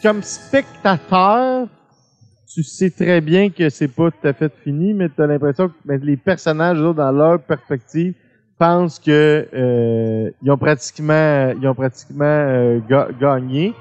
[0.03, 1.67] comme spectateur,
[2.53, 5.69] tu sais très bien que c'est pas tout à fait fini, mais tu as l'impression
[5.69, 8.15] que ben, les personnages, dans leur perspective,
[8.59, 13.75] pensent que euh, ils ont pratiquement, ils ont pratiquement euh, ga- gagné.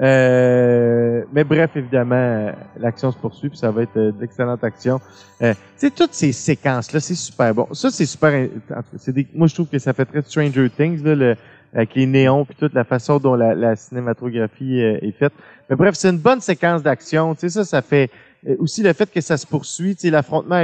[0.00, 5.00] Euh, mais bref, évidemment, euh, l'action se poursuit, puis ça va être euh, d'excellente action.
[5.42, 7.68] Euh, sais, toutes ces séquences-là, c'est super bon.
[7.72, 8.48] Ça, c'est super.
[8.96, 11.36] c'est des- moi, je trouve que ça fait très Stranger Things, là, le,
[11.74, 15.32] avec les néons, puis toute la façon dont la, la cinématographie euh, est faite.
[15.70, 17.34] Mais bref, c'est une bonne séquence d'action.
[17.34, 18.10] Tu sais, ça, ça fait
[18.58, 19.94] aussi le fait que ça se poursuit.
[19.96, 20.62] Tu sais, l'affrontement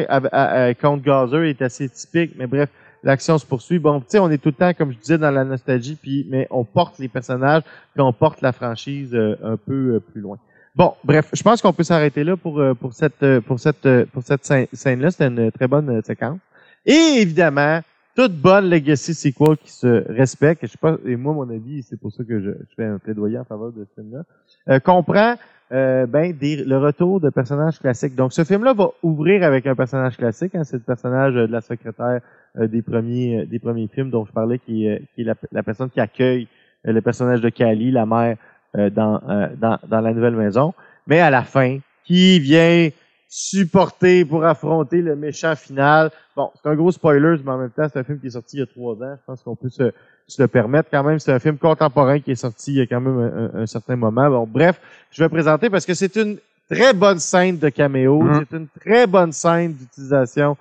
[0.81, 2.69] contre Gazer est assez typique, mais bref,
[3.03, 3.79] l'action se poursuit.
[3.79, 6.27] Bon, tu sais, on est tout le temps, comme je disais, dans la nostalgie, puis
[6.31, 7.63] mais on porte les personnages,
[7.95, 10.39] puis on porte la franchise euh, un peu euh, plus loin.
[10.77, 13.87] Bon, bref, je pense qu'on peut s'arrêter là pour euh, pour cette euh, pour cette
[13.87, 15.11] euh, pour cette scène- scène-là.
[15.11, 16.39] C'était une très bonne séquence.
[16.87, 17.81] Et évidemment,
[18.15, 20.63] toute bonne Legacy sequel qui se respecte.
[20.63, 22.99] Je sais pas, et moi mon avis, c'est pour ça que je, je fais un
[22.99, 24.81] plaidoyer en faveur de ce film-là.
[24.81, 25.35] Comprend
[25.73, 28.15] euh, ben le retour de personnages classiques.
[28.15, 30.55] Donc ce film-là va ouvrir avec un personnage classique.
[30.55, 32.21] Hein, c'est le personnage de la secrétaire
[32.57, 35.35] des premiers euh, des premiers films dont je parlais, qui est, euh, qui est la,
[35.53, 36.49] la personne qui accueille
[36.87, 38.37] euh, le personnage de Kali, la mère
[38.77, 40.75] euh, dans, euh, dans dans la nouvelle maison.
[41.07, 42.89] Mais à la fin, qui vient
[43.29, 46.11] supporter pour affronter le méchant final.
[46.37, 48.57] Bon, c'est un gros spoiler, mais en même temps, c'est un film qui est sorti
[48.57, 49.17] il y a trois ans.
[49.21, 49.93] Je pense qu'on peut se,
[50.27, 51.19] se le permettre quand même.
[51.21, 53.95] C'est un film contemporain qui est sorti il y a quand même un, un- certain
[53.97, 54.29] moment.
[54.29, 54.81] Bon, bref,
[55.13, 58.21] je vais présenter parce que c'est une très bonne scène de caméo.
[58.21, 58.45] Mhm.
[58.51, 60.55] C'est une très bonne scène d'utilisation euh,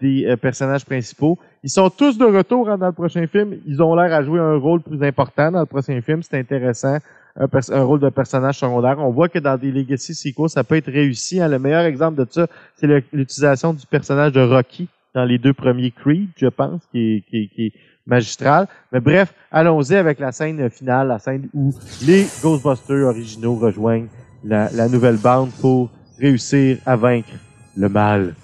[0.00, 1.38] des euh, personnages principaux.
[1.62, 3.54] Ils sont tous de retour hein, dans le prochain film.
[3.66, 6.22] Ils ont l'air à jouer un rôle plus important dans le prochain film.
[6.22, 6.98] C'est intéressant
[7.36, 8.96] un, un rôle de personnage secondaire.
[8.98, 11.40] On voit que dans des Legacy sequels, ça peut être réussi.
[11.40, 11.48] hein.
[11.48, 12.46] Le meilleur exemple de ça,
[12.76, 17.20] c'est l'utilisation du personnage de Rocky dans les deux premiers Creed, je pense, qui est,
[17.30, 17.72] qui qui est
[18.06, 18.66] magistral.
[18.92, 21.72] Mais bref, allons-y avec la scène finale, la scène où
[22.06, 24.08] les Ghostbusters originaux rejoignent
[24.44, 25.88] la, la nouvelle bande pour
[26.20, 27.30] réussir à vaincre
[27.76, 28.34] le mal.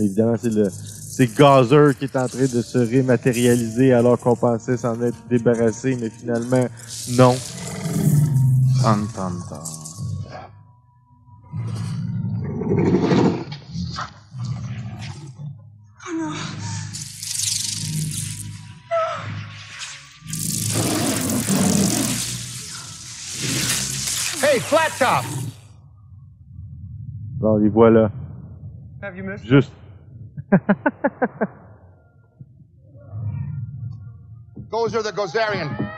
[0.00, 4.76] Évidemment, c'est le c'est Gazer qui est en train de se rématérialiser alors qu'on pensait
[4.76, 6.66] s'en être débarrassé, mais finalement,
[7.10, 7.36] non.
[8.80, 9.60] Tan, tan, tan.
[24.42, 25.24] Hey, Flat Top!
[27.40, 28.10] Bon, les voilà.
[29.02, 29.44] Have you missed?
[29.46, 29.72] Juste.
[34.70, 35.90] Gozer the Gozerian.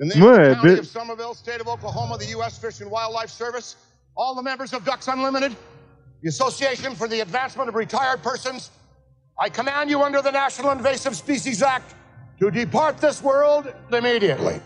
[0.00, 2.58] In the Moi, County Bill- of Somerville, state of Oklahoma, the U.S.
[2.58, 3.76] Fish and Wildlife Service,
[4.16, 5.54] all the members of Ducks Unlimited,
[6.22, 8.70] the Association for the Advancement of Retired Persons,
[9.38, 11.94] I command you under the National Invasive Species Act
[12.40, 14.60] to depart this world immediately.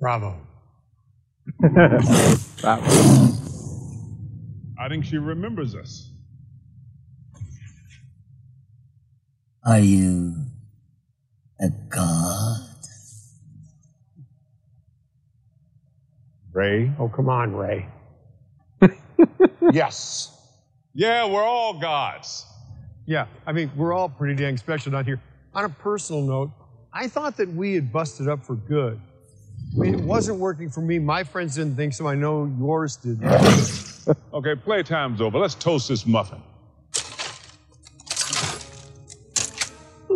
[0.00, 0.36] Bravo.
[1.60, 2.86] Bravo.
[4.78, 6.11] I think she remembers us.
[9.64, 10.34] Are you
[11.60, 12.58] a god?
[16.52, 16.92] Ray?
[16.98, 17.88] Oh, come on, Ray.
[19.72, 20.36] yes.
[20.94, 22.44] Yeah, we're all gods.
[23.06, 25.20] Yeah, I mean, we're all pretty dang special down here.
[25.54, 26.50] On a personal note,
[26.92, 29.00] I thought that we had busted up for good.
[29.74, 30.98] I mean, it wasn't working for me.
[30.98, 32.06] My friends didn't think so.
[32.06, 33.22] I know yours did.
[34.34, 35.38] Okay, playtime's over.
[35.38, 36.42] Let's toast this muffin.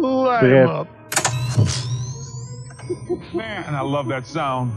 [0.06, 0.68] Light 'em Bref.
[0.70, 0.88] up.
[3.34, 4.72] Man, I love that sound.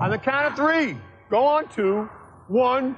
[0.00, 0.96] On the count of three.
[1.30, 2.08] Go on two.
[2.48, 2.96] One.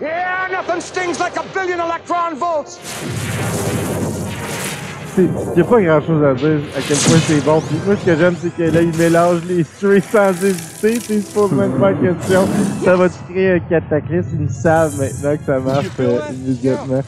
[0.00, 2.78] Yeah, nothing stings like a billion electron volts.
[5.18, 7.60] Il n'y a pas grand chose à dire à quel point c'est bon.
[7.62, 11.00] Puis moi, ce que j'aime, c'est que là, il mélange les strays sans hésiter.
[11.00, 12.46] Se pose même pas la question.
[12.84, 14.38] Ça va te créer un cataclysme?
[14.42, 17.02] Ils savent maintenant que ça marche euh, immédiatement.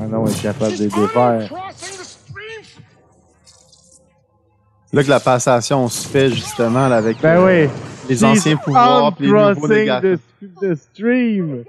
[0.00, 1.52] Ah non, on est capable de les défaire.
[4.94, 7.70] Là que la passation se fait justement là, avec Ben euh, oui.
[8.08, 10.20] les She's anciens pouvoirs puis les nouveaux négatifs.
[10.40, 11.64] the, the stream.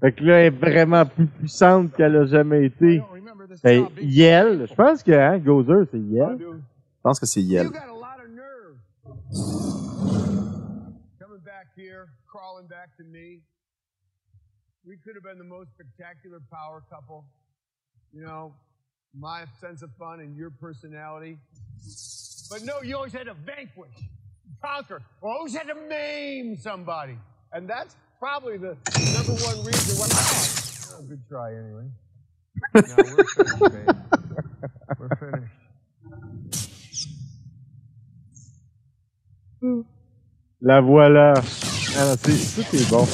[0.00, 3.02] Fait que là, elle est vraiment plus puissante qu'elle a jamais été.
[3.62, 6.38] Ben, Yel, je pense que hein, Gozer, c'est Yel.
[6.38, 7.66] Je pense que c'est Yel.
[7.66, 8.76] You got a lot of nerve.
[11.18, 13.40] Coming back here, crawling back to me.
[14.84, 17.24] We could have been the most spectacular power couple.
[18.12, 18.52] You know,
[19.14, 21.38] my sense of fun and your personality.
[22.50, 23.96] But no, you always had to vanquish,
[24.62, 27.16] conquer, or always had to maim somebody.
[27.52, 28.76] And that's probably the
[29.14, 30.08] number one reason why.
[30.98, 31.84] Oh, good try anyway.
[32.74, 33.96] No, we're finished, babe.
[34.98, 35.52] We're finished.
[40.60, 41.34] La voilà.
[41.98, 43.06] Ah non, c'est- tout est bon.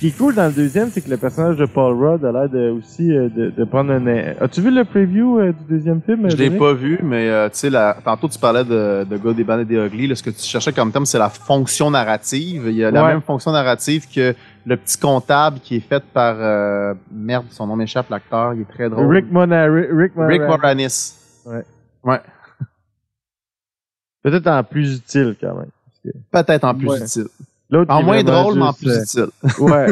[0.00, 2.48] Qui est cool dans le deuxième, c'est que le personnage de Paul Rudd a l'air
[2.48, 4.06] de, aussi euh, de, de prendre un...
[4.40, 6.28] As-tu vu le preview euh, du deuxième film?
[6.30, 9.36] Je l'ai pas vu, mais euh, tu sais, la- tantôt tu parlais de, de God
[9.36, 10.06] des Bandes et des Ugly.
[10.06, 12.62] Là, ce que tu cherchais comme terme, c'est la fonction narrative.
[12.66, 14.34] Il y a la même fonction narrative que
[14.64, 18.88] le petit comptable qui est fait par merde, son nom m'échappe, l'acteur, il est très
[18.88, 19.06] drôle.
[19.14, 19.86] Rick Monaris.
[19.92, 20.38] Rick Moranis.
[20.38, 21.14] Rick Moranis.
[21.44, 21.64] Ouais.
[22.04, 22.20] Ouais.
[24.22, 26.12] Peut-être en plus utile, quand même.
[26.30, 27.02] Peut-être en plus Ouais.
[27.02, 27.26] utile.
[27.70, 29.58] L'autre, En moins vraiment drôle, mais en juste, plus euh, utile.
[29.64, 29.86] Ouais.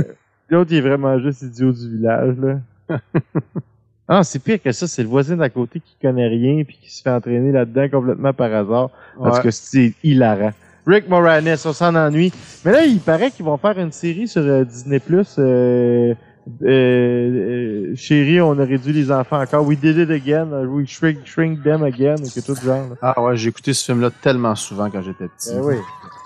[0.51, 2.99] L'autre, il est vraiment juste idiot du village, là.
[4.09, 4.87] ah, c'est pire que ça.
[4.87, 8.33] C'est le voisin d'à côté qui connaît rien puis qui se fait entraîner là-dedans complètement
[8.33, 8.91] par hasard.
[9.23, 9.45] Parce Ouais.
[9.45, 10.53] que c'est hilarant.
[10.87, 12.33] Rick Moranis, on s'en ennuie.
[12.65, 15.03] Mais là, il paraît qu'ils vont faire une série sur euh, Disney+.
[15.11, 16.15] Euh,
[16.63, 19.67] euh, euh, chérie, on a réduit les enfants encore.
[19.67, 20.47] We did it again.
[20.67, 22.15] We shrink, shrink them again.
[22.25, 22.89] Ou que tout genre.
[22.89, 22.97] là.
[23.03, 25.53] Ah ouais, j'ai écouté ce film-là tellement souvent quand j'étais petit.
[25.53, 25.75] Ben oui,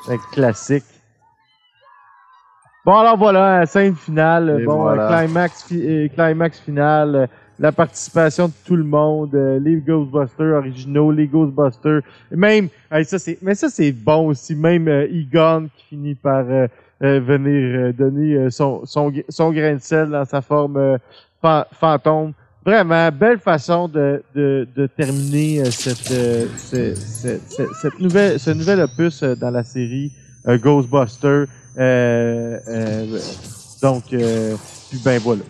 [0.08, 0.84] un classique.
[2.84, 4.58] Bon, alors voilà, scène finale.
[4.60, 5.12] Et bon, voilà.
[5.12, 7.14] euh, climax, fi- euh, climax final.
[7.14, 7.26] euh,
[7.58, 12.00] la participation de tout le monde, euh, les Ghostbusters originaux, les Ghostbusters,
[12.32, 12.68] même,
[13.04, 16.66] ça c'est, mais ça c'est bon aussi, même euh, Egon qui finit par euh,
[17.04, 20.98] euh, venir euh, donner euh, son, son, son grain de sel dans sa forme euh,
[21.40, 22.32] fa- fantôme.
[22.66, 28.40] Vraiment, belle façon de, de, de terminer euh, cette, euh, ce- ce- ce- cette nouvelle,
[28.40, 30.10] ce nouvel opus euh, dans la série
[30.48, 31.28] euh, Ghostbuster.
[31.28, 31.46] Euh, euh,
[33.82, 34.54] donc, euh,
[34.90, 35.42] puis ben voilà.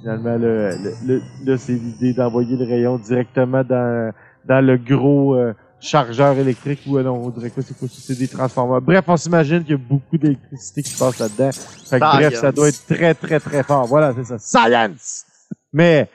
[0.00, 4.12] Finalement, le, le, le- là, c'est l'idée d'envoyer le rayon directement dans,
[4.44, 7.88] dans le gros euh, chargeur électrique ou euh, non, on dirait quoi, c'est quoi?
[7.90, 8.80] C'est des transformeurs.
[8.80, 11.50] Bref, on s'imagine qu'il y a beaucoup d'électricité qui passe là-dedans.
[11.52, 13.86] Fait que, bref, ça doit être très, très, très fort.
[13.86, 14.38] Voilà, c'est ça.
[14.38, 15.24] Science!
[15.72, 16.08] Mais,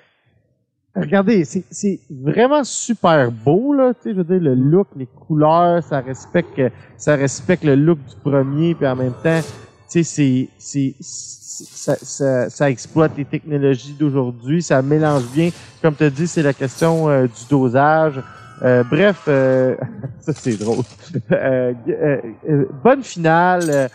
[0.95, 3.93] regardez, c'est, vraiment super beau, là.
[3.93, 6.61] Tu sais, je veux dire, le look, les couleurs, ça respecte,
[6.97, 9.41] ça respecte le look du premier, puis en même temps,
[9.89, 15.49] tu sais, c'est, ça, ça, ça exploite les technologies d'aujourd'hui, ça mélange bien.
[15.81, 18.21] Comme tu dit, c'est la question euh, du dosage.
[18.63, 19.75] Euh, bref, euh,
[20.21, 20.83] ça c'est drôle.
[21.31, 22.17] Euh, euh,
[22.49, 23.89] euh, bonne finale.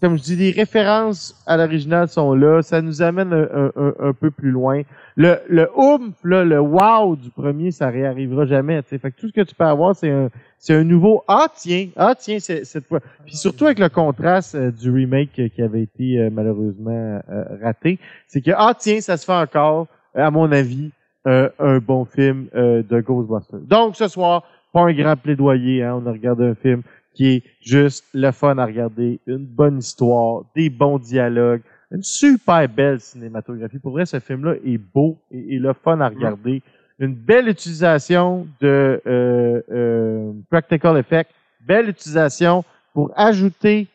[0.00, 2.62] comme je dis, les références à l'original sont là.
[2.62, 4.82] Ça nous amène un peu plus loin.
[5.20, 8.80] Le, le oomph, là, le wow du premier, ça réarrivera jamais.
[8.84, 8.98] tu sais.
[8.98, 11.88] Fait que tout ce que tu peux avoir, c'est un, c'est un nouveau ah tiens,
[11.96, 13.00] ah tiens, cette fois.
[13.26, 17.98] Puis surtout avec le contraste euh, du remake qui avait été euh, malheureusement euh, raté,
[18.28, 20.92] c'est que ah tiens, ça se fait encore, à mon avis,
[21.26, 23.58] euh, un bon film de Ghostbusters.
[23.58, 26.82] Donc ce soir, pas un grand plaidoyer, hein, on a regardé un film
[27.14, 32.68] qui est juste le fun à regarder, une bonne histoire, des bons dialogues, une super
[32.68, 33.78] belle cinématographie.
[33.78, 36.62] Pour vrai, ce film-là est beau et, et le fun à regarder.
[36.98, 41.30] Une belle utilisation de euh, euh, practical effect,
[41.60, 43.86] belle utilisation pour ajouter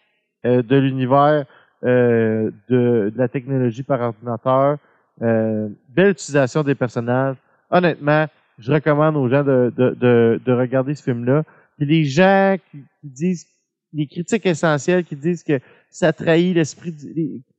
[0.45, 1.45] euh, de l'univers
[1.83, 4.77] euh, de, de la technologie par ordinateur,
[5.21, 7.35] euh, belle utilisation des personnages.
[7.69, 8.25] Honnêtement,
[8.57, 11.43] je recommande aux gens de, de, de, de regarder ce film-là.
[11.77, 13.47] Puis les gens qui, qui disent,
[13.91, 16.95] les critiques essentielles qui disent que ça trahit l'esprit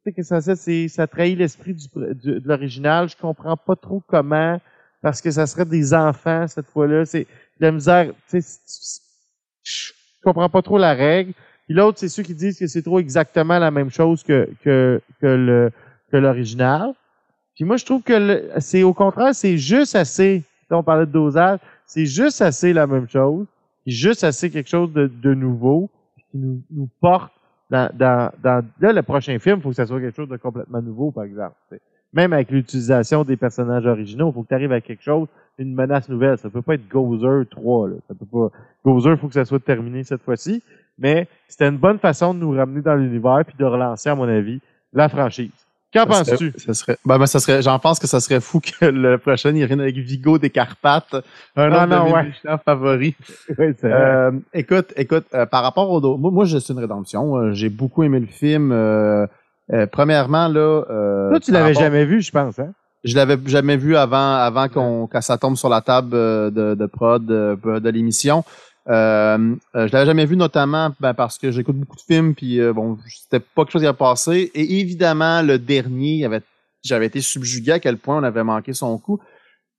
[0.05, 3.09] critiques essentielles, c'est ça trahit l'esprit du, du- de l'original.
[3.09, 4.61] Je comprends pas trop comment,
[5.03, 7.05] parce que ça serait des enfants cette fois-là.
[7.05, 7.27] C'est
[7.61, 8.13] la misère.
[9.63, 9.93] Je
[10.23, 11.33] comprends pas trop la règle.
[11.67, 15.01] Puis l'autre, c'est ceux qui disent que c'est trop exactement la même chose que que
[15.21, 15.71] que le
[16.11, 16.93] que l'original.
[17.55, 20.43] Puis moi, je trouve que c'est au contraire, c'est juste assez.
[20.71, 23.47] On parlait de dosage, c'est juste assez la même chose,
[23.85, 27.33] puis juste assez quelque chose de, de nouveau, qui nous, nous porte
[27.71, 30.37] dans, dans, dans là le prochain film, il faut que ça soit quelque chose de
[30.37, 31.55] complètement nouveau, par exemple.
[32.13, 35.27] Même avec l'utilisation des personnages originaux, il faut que tu arrives à quelque chose,
[35.59, 36.39] une menace nouvelle.
[36.39, 37.89] Ça peut pas être Gozer 3.
[37.89, 37.95] Là.
[38.07, 38.51] Ça peut pas.
[38.85, 40.63] Gozer, il faut que ça soit terminé cette fois-ci.
[40.97, 44.29] Mais c'était une bonne façon de nous ramener dans l'univers puis de relancer, à mon
[44.29, 44.61] avis,
[44.93, 45.51] la franchise.
[45.95, 46.53] Qu'en penses-tu?
[46.59, 49.55] Ça serait, ben, ben, ça serait, j'en pense que ça serait fou que le prochain,
[49.55, 51.15] il revienne avec Vigo des Carpates,
[51.57, 52.33] un Ah non, de mes ouais.
[52.65, 53.15] favoris.
[53.59, 53.67] Oui.
[53.85, 57.37] Euh, écoute, écoute, euh, par rapport au dos, moi, moi, je suis une rédemption.
[57.37, 58.73] Euh, j'ai beaucoup aimé le film.
[58.73, 59.27] Euh,
[59.73, 60.85] euh, premièrement, là.
[60.91, 62.73] Euh, Toi, tu l'avais rapport- jamais vu, je pense, hein?
[63.05, 66.87] Je l'avais jamais vu avant, avant qu'on, que ça tombe sur la table de, de
[66.87, 68.45] prod de l'émission.
[68.89, 72.61] Euh, euh, je l'avais jamais vu notamment ben, parce que j'écoute beaucoup de films puis
[72.61, 74.51] euh, bon c'était pas quelque chose qui a passé.
[74.55, 76.29] Et évidemment le dernier
[76.83, 79.21] j'avais été subjugué à quel point on avait manqué son coup.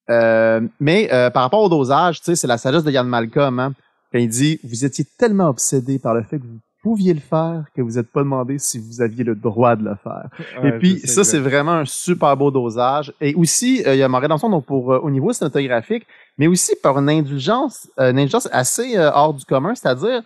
[0.10, 3.60] Euh, mais euh, par rapport au dosage tu sais c'est la sagesse de Yann Malcolm
[3.60, 3.74] hein,
[4.12, 7.64] quand il dit vous étiez tellement obsédé par le fait que vous pouviez le faire
[7.76, 10.30] que vous n'êtes pas demandé si vous aviez le droit de le faire
[10.64, 13.12] et puis ça, c'est vraiment un super beau dosage.
[13.20, 16.06] Et aussi, euh, il y a ma rédemption donc pour euh, au niveau cinématographique,
[16.38, 20.22] mais aussi par une indulgence, euh, une indulgence assez hors du commun, c'est-à-dire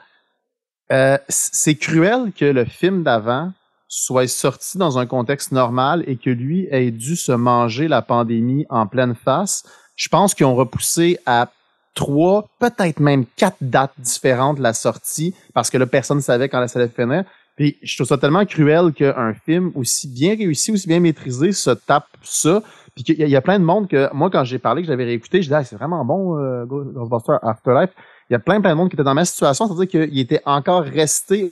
[1.30, 3.54] c'est cruel que le film d'avant
[3.88, 8.66] soit sorti dans un contexte normal et que lui ait dû se manger la pandémie
[8.70, 9.64] en pleine face.
[9.96, 11.52] Je pense qu'ils ont repoussé à
[11.96, 16.50] trois, peut-être même quatre dates différentes de la sortie parce que là, personne ne savait
[16.50, 17.24] quand ça allait finir.
[17.56, 21.72] Puis je trouve ça tellement cruel qu'un film aussi bien réussi, aussi bien maîtrisé se
[21.72, 22.64] tape ça.
[22.96, 24.82] Puis qu'il y, a- il y a plein de monde que moi quand j'ai parlé,
[24.82, 27.92] que j'avais réécouté, je disais ah, c'est vraiment bon euh, Ghostbusters Afterlife.
[28.30, 30.42] Il y a plein plein de monde qui était dans ma situation, c'est-à-dire qu'il était
[30.46, 31.52] encore resté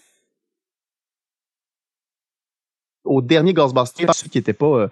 [3.03, 4.87] au dernier Ghostbusters, celui qui était pas euh,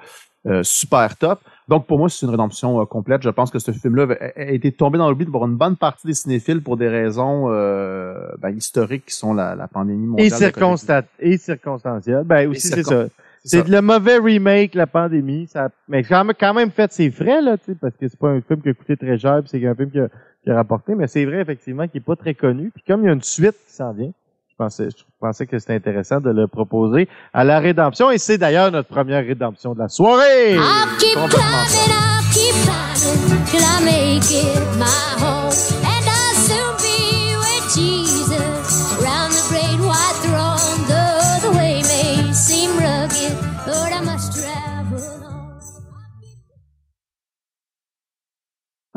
[0.48, 1.40] euh, super top.
[1.68, 3.22] Donc pour moi c'est une rédemption euh, complète.
[3.24, 6.06] Je pense que ce film-là a, a été tombé dans l'oubli pour une bonne partie
[6.08, 10.28] des cinéphiles pour des raisons euh, ben, historiques qui sont la, la pandémie mondiale.
[10.28, 12.24] Et, de la circonsta- et circonstanciel.
[12.24, 13.10] Ben aussi, c'est circon- ça.
[13.48, 15.46] C'est le mauvais remake, la pandémie.
[15.48, 18.18] Ça, mais quand même, quand même fait ses frais, là, tu sais, parce que c'est
[18.20, 20.08] pas un film qui a coûté très cher, c'est un film qui a,
[20.44, 22.72] qui a rapporté, mais c'est vrai, effectivement, qu'il est pas très connu.
[22.74, 24.12] Puis comme il y a une suite qui s'en vient,
[24.58, 28.72] pensais, je pensais que c'était intéressant de le proposer à la rédemption, et c'est d'ailleurs
[28.72, 30.58] notre première rédemption de la soirée!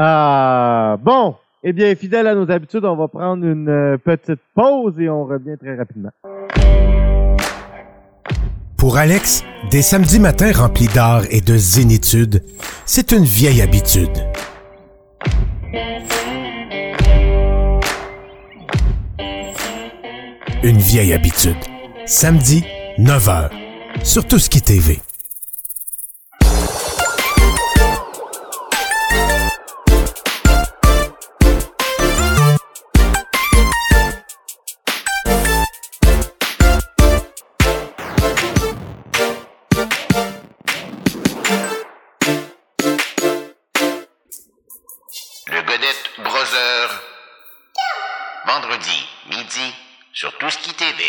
[0.01, 1.35] Ah, bon.
[1.63, 5.25] Eh bien, fidèle à nos habitudes, on va prendre une euh, petite pause et on
[5.25, 6.11] revient très rapidement.
[8.77, 12.45] Pour Alex, des samedis matins remplis d'art et de zénitude,
[12.87, 14.17] c'est une vieille habitude.
[20.63, 21.57] Une vieille habitude.
[22.07, 22.65] Samedi,
[22.99, 23.51] 9h.
[24.05, 25.01] Sur Tout TV.
[45.79, 46.89] Brother.
[48.47, 49.73] Vendredi, midi,
[50.13, 51.05] sur Tout ce qui TV.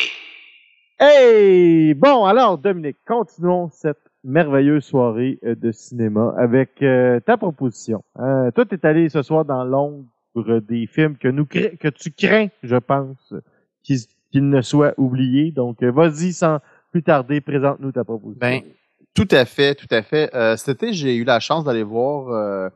[0.99, 1.95] Hey!
[1.95, 8.03] Bon, alors, Dominique, continuons cette merveilleuse soirée euh, de cinéma avec euh, ta proposition.
[8.19, 10.05] Euh, toi, t'es allé ce soir dans l'ombre
[10.59, 13.33] des films que nous cra- que tu crains, je pense,
[13.81, 15.49] qu'ils ne soient oubliés.
[15.51, 16.59] Donc, euh, vas-y, sans
[16.91, 18.39] plus tarder, présente-nous ta proposition.
[18.39, 18.61] Ben,
[19.15, 20.29] tout à fait, tout à fait.
[20.35, 22.69] Euh, cet été, j'ai eu la chance d'aller voir euh,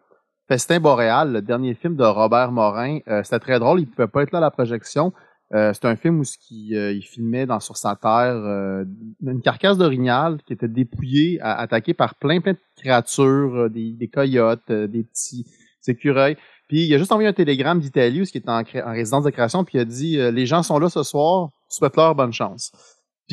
[0.48, 3.00] Festin Boréal, le dernier film de Robert Morin.
[3.08, 5.14] Euh, C'était très drôle, il pouvait pas être là à la projection.
[5.54, 8.86] Euh, c'est un film où ce qui, euh, il filmait dans sur sa terre euh,
[9.22, 14.62] une carcasse d'orignal qui était dépouillée, attaquée par plein plein de créatures, euh, des, coyotes,
[14.72, 15.46] euh, des petits
[15.88, 16.38] écureuils.
[16.70, 19.30] Puis il a juste envoyé un télégramme d'Italie où qui était en, en résidence de
[19.30, 22.72] création, puis il a dit les gens sont là ce soir, souhaite-leur bonne chance.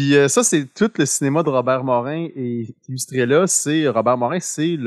[0.00, 4.16] Puis euh, ça, c'est tout le cinéma de Robert Morin et illustré là, c'est Robert
[4.16, 4.78] Morin, c'est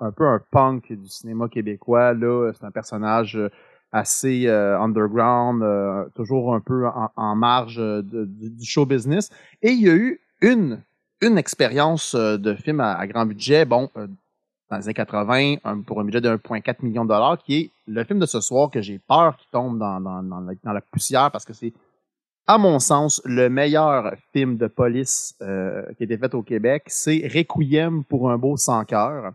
[0.00, 2.14] un peu un punk du cinéma québécois.
[2.14, 3.50] Là, c'est un personnage euh,
[3.92, 9.28] assez euh, underground, euh, toujours un peu en, marge euh, du, show business.
[9.60, 10.80] Et il y a eu une
[11.20, 14.06] une expérience euh, de film à, grand budget, bon, euh,
[14.70, 17.70] dans les années 80, un- pour un budget de 1,4 million de dollars, qui est
[17.86, 21.52] le film de ce soir que j'ai peur qu'il tombe dans la poussière parce que
[21.52, 21.74] c'est
[22.48, 26.84] à mon sens, le meilleur film de police euh, qui a été fait au Québec,
[26.86, 29.32] c'est Requiem pour un beau sans cœur.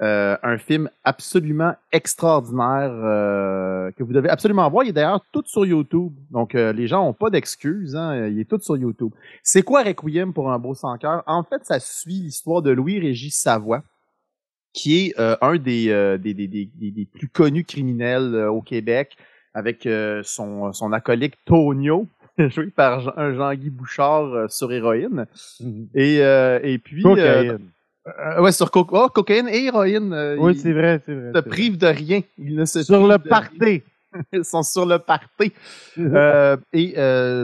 [0.00, 4.84] Euh, un film absolument extraordinaire euh, que vous devez absolument voir.
[4.84, 6.14] Il est d'ailleurs tout sur YouTube.
[6.30, 7.94] Donc, les gens n'ont pas d'excuses.
[7.94, 9.12] Hein, il est tout sur YouTube.
[9.42, 11.22] C'est quoi Requiem pour un beau sans cœur?
[11.26, 13.82] En fait, ça suit l'histoire de Louis-Régis Savoie,
[14.72, 19.18] qui est un des, des, plus connus criminels au Québec,
[19.52, 19.86] avec
[20.22, 22.06] son, son acolyte Tonio,
[22.54, 25.26] joué par Jean- un Jean-Guy Bouchard euh, sur héroïne.
[25.94, 27.02] Et, euh, et puis...
[27.06, 27.68] euh, Cocaïne.
[28.06, 30.12] euh, ouais, sur co- oh, cocaïne et héroïne.
[30.38, 31.30] oui, c'est vrai, c'est vrai.
[31.32, 31.42] vrai.
[31.42, 32.20] privent de rien.
[32.38, 33.82] Ils ne se Sur le party.
[34.32, 35.52] Ils sont sur le party.
[36.72, 36.94] Et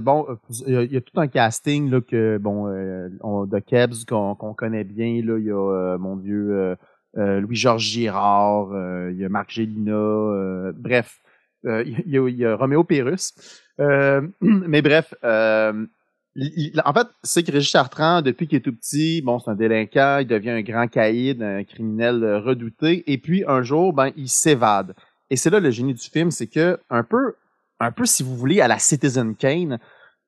[0.03, 0.27] bon,
[0.67, 3.59] il y, a- il y a tout un casting là que bon euh, on- de
[3.61, 5.39] Kebs qu'on connaît bien là.
[5.39, 5.55] Il y a
[5.95, 6.75] euh, mon Dieu
[7.15, 11.21] Louis-Georges Girard, euh, il y a Marc Gélina, euh, bref,
[11.65, 13.33] il y, a, il y a Roméo Pérus.
[13.81, 15.87] Euh, mais bref, euh,
[16.35, 19.55] il- en fait, c'est que Régis Chartrand, depuis qu'il est tout petit, bon, c'est un
[19.55, 24.29] délinquant, il devient un grand caïd, un criminel redouté, et puis un jour, ben, il
[24.29, 24.95] s'évade.
[25.31, 27.35] Et c'est là le génie du film, c'est que un peu,
[27.81, 29.79] un peu si vous voulez, à la Citizen Kane,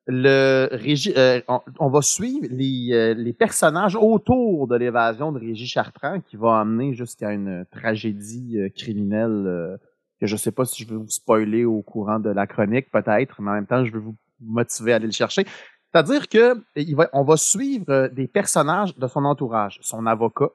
[0.07, 1.41] le Régis, euh,
[1.79, 6.61] on, va suivre les, euh, les personnages autour de l'évasion de Régis Chartrand qui va
[6.61, 9.79] amener jusqu'à une tragédie euh, criminelle
[10.21, 13.41] que je sais pas si je vais vous spoiler au courant de la chronique, peut-être,
[13.41, 15.47] mais en même temps, je vais vous motiver à aller le chercher.
[15.93, 16.55] C'est-à-dire que
[16.95, 20.51] va, on va suivre euh, des personnages de son entourage, son avocat,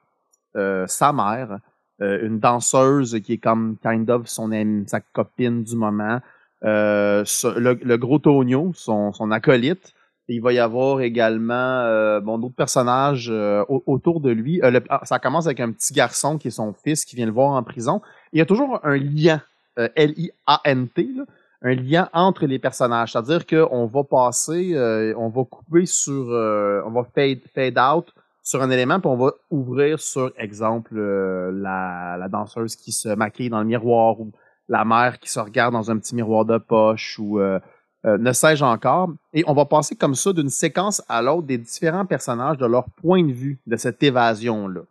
[0.55, 1.57] euh, sa mère,
[2.01, 4.51] euh, une danseuse qui est comme kind of son
[4.87, 6.19] sa copine du moment,
[6.61, 9.93] le, gros Tonio, son, son acolyte.
[10.29, 14.61] Il va y avoir également bon d'autres personnages au- autour de lui.
[14.89, 17.49] Ah, ça commence avec un petit garçon qui est son fils qui vient le voir
[17.49, 18.01] en prison.
[18.31, 19.41] Il y a toujours un lien
[19.77, 21.23] L-I-A-N-T, là,
[21.63, 23.13] un lien entre les personnages.
[23.13, 28.13] C'est-à-dire qu'on va passer, euh, on va couper sur, euh, on va fade, fade out
[28.43, 33.07] sur un élément, puis on va ouvrir sur, exemple, euh, la, la danseuse qui se
[33.07, 34.31] maquille dans le miroir ou
[34.67, 37.59] la mère qui se regarde dans un petit miroir de poche ou euh,
[38.05, 39.11] euh, ne sais-je encore.
[39.33, 42.85] Et on va passer comme ça d'une séquence à l'autre des différents personnages de leur
[43.01, 44.81] point de vue de cette évasion-là.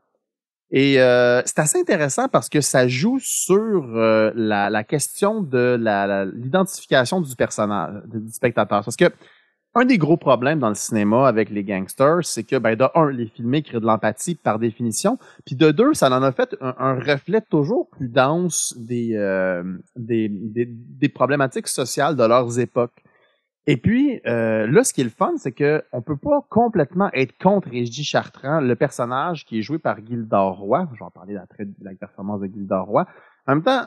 [0.74, 5.76] Et euh, c'est assez intéressant parce que ça joue sur euh, la, la question de
[5.78, 8.82] la- la- l'identification du personnage, du spectateur.
[8.82, 9.10] Parce que
[9.74, 13.26] un des gros problèmes dans le cinéma avec les gangsters, c'est que, ben, de les
[13.26, 16.94] filmer créent de l'empathie par définition, puis de deux, ça en a fait un, un
[16.94, 19.62] reflet toujours plus dense des, euh,
[19.96, 23.02] des, des, des problématiques sociales de leurs époques.
[23.66, 27.10] Et puis, euh, là, ce qui est le fun, c'est que on peut pas complètement
[27.12, 30.88] être contre Régis Chartrand, le personnage qui est joué par Gildor Roy.
[30.92, 33.06] Je vais en parler après de la performance de Gildor Roy.
[33.46, 33.86] En même temps,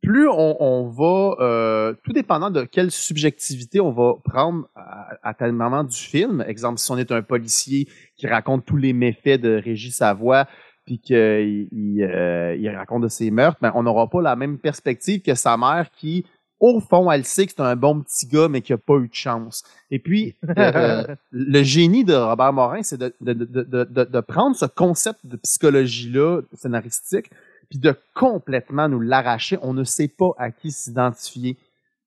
[0.00, 5.34] plus on, on va, euh, tout dépendant de quelle subjectivité on va prendre à, à
[5.34, 6.44] tel moment du film.
[6.46, 10.46] Exemple, si on est un policier qui raconte tous les méfaits de Régis Savoie,
[10.84, 14.58] puis qu'il il, euh, il raconte de ses meurtres, ben, on n'aura pas la même
[14.58, 16.26] perspective que sa mère qui,
[16.64, 19.08] au fond, elle sait que c'est un bon petit gars, mais qui a pas eu
[19.08, 19.64] de chance.
[19.90, 24.20] Et puis, euh, le génie de Robert Morin, c'est de, de, de, de, de- de
[24.20, 27.30] prendre ce concept de psychologie-là, scénaristique,
[27.68, 29.58] puis de complètement nous l'arracher.
[29.62, 31.56] On ne sait pas à qui s'identifier.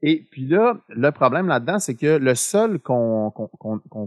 [0.02, 3.32] Et puis là, le problème là-dedans, c'est que le seul qu'on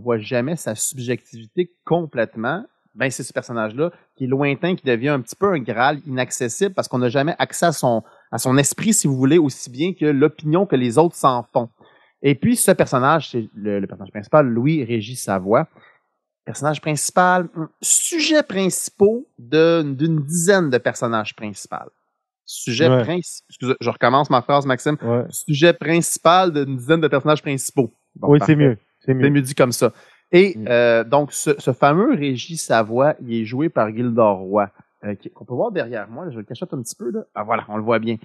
[0.03, 5.21] voit jamais sa subjectivité complètement, ben c'est ce personnage-là qui est lointain, qui devient un
[5.21, 8.03] petit peu un Graal inaccessible parce qu'on n'a jamais accès à son
[8.33, 11.69] à son esprit, si vous voulez, aussi bien que l'opinion que les autres s'en font.
[12.23, 15.67] Et puis ce personnage, c'est le, le personnage principal, Louis Régis Savoie.
[16.45, 21.77] Personnage principal, hum, sujet principaux d'une dizaine de personnages principaux.
[22.45, 23.03] Sujet Ouais.
[23.05, 23.47] principal.
[23.51, 24.97] Excusez, je recommence ma phrase, Maxime.
[25.03, 25.25] Ouais.
[25.31, 27.93] Sujet principal d'une dizaine de personnages principaux.
[28.17, 28.77] Bon, oui, c'est mieux.
[29.05, 29.31] C'est mieux.
[29.31, 29.93] mieux dit comme ça.
[30.33, 30.65] Et Mm.
[30.69, 34.69] euh, donc, ce, ce fameux Régis Savoie, il est joué par Gildor Roy,
[35.05, 36.25] euh, qu'on peut voir derrière moi.
[36.25, 37.11] là, je le cachote un petit peu.
[37.11, 37.21] Là.
[37.35, 38.17] Ah voilà, on le voit bien.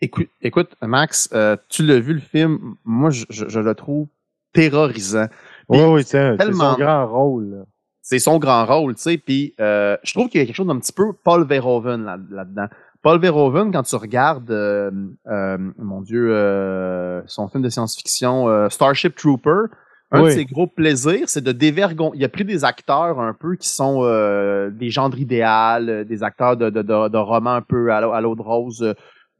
[0.00, 2.74] Écoute, écoute Max, euh, tu l'as vu le film.
[2.84, 4.06] Moi, je, je- je le trouve
[4.52, 5.26] terrorisant.
[5.68, 7.64] Oui, oui, c'est son grand rôle.
[8.02, 9.18] c'est son grand rôle, tu sais.
[9.18, 12.18] Puis euh, je trouve qu'il y a quelque chose d'un petit peu Paul Verhoeven là-
[12.30, 12.66] là-dedans.
[13.00, 14.90] Paul Verhoeven, quand tu regardes, euh,
[15.28, 19.66] euh, mon Dieu, euh, son film de science-fiction euh, Starship Trooper,
[20.12, 22.16] un de ses gros plaisirs, c'est de dévergonder.
[22.18, 26.22] Il a pris des acteurs un peu qui sont euh, des gendres idéal, euh, des
[26.22, 28.82] acteurs de, de, de, de romans un peu à l'eau de rose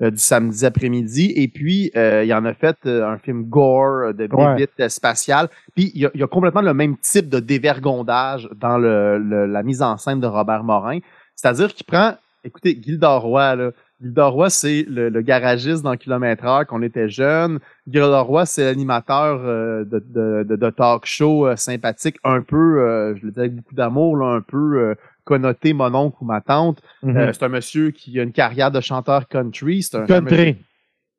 [0.02, 1.32] euh, du samedi après-midi.
[1.36, 4.54] Et puis, euh, il en a fait euh, un film gore euh, de Ouais.
[4.56, 5.48] bébite euh, spatiale.
[5.76, 9.18] Puis, il y, a, il y a complètement le même type de dévergondage dans le,
[9.18, 10.98] le- la mise en scène de Robert Morin.
[11.36, 12.14] C'est-à-dire qu'il prend,
[12.44, 13.70] écoutez, Gildor Roy, là.
[14.02, 17.60] Gildor Roy, c'est le, le garagiste dans Kilomètre Heure quand on était jeune.
[17.86, 22.80] Gildor Roy, c'est l'animateur euh, de, de, de, de talk show euh, sympathique, un peu,
[22.80, 24.94] euh, je le dis avec beaucoup d'amour, là, un peu
[25.24, 26.82] connoté mon oncle ou ma tante.
[27.02, 27.16] Mhm.
[27.16, 29.82] Euh, c'est un monsieur qui a une carrière de chanteur country.
[29.84, 30.56] C'est un un monsieur- Country.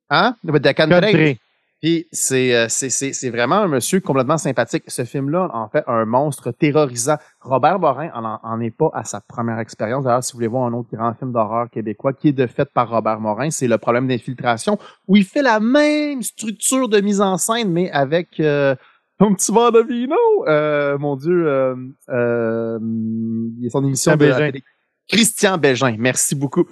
[0.09, 0.35] Hein?
[0.43, 0.89] De country.
[1.11, 1.39] Country.
[1.83, 4.85] Puis c'est, euh, c'est, c'est, c'est vraiment un monsieur complètement sympathique.
[4.87, 7.17] Ce film-là, en fait, un monstre terrorisant.
[7.41, 10.05] Robert Morin en, en- est pas à sa première expérience.
[10.05, 12.69] D'ailleurs, si vous voulez voir un autre grand film d'horreur québécois qui est de fait
[12.73, 14.77] par Robert Morin, c'est Le problème d'infiltration,
[15.09, 18.75] où il fait la même structure de mise en scène, mais avec euh,
[19.19, 20.15] un petit verre de vino.
[20.47, 21.75] Euh, mon Dieu, euh,
[22.07, 22.79] euh,
[23.69, 24.31] son émission de.
[25.09, 26.65] Christian Bégin, merci beaucoup.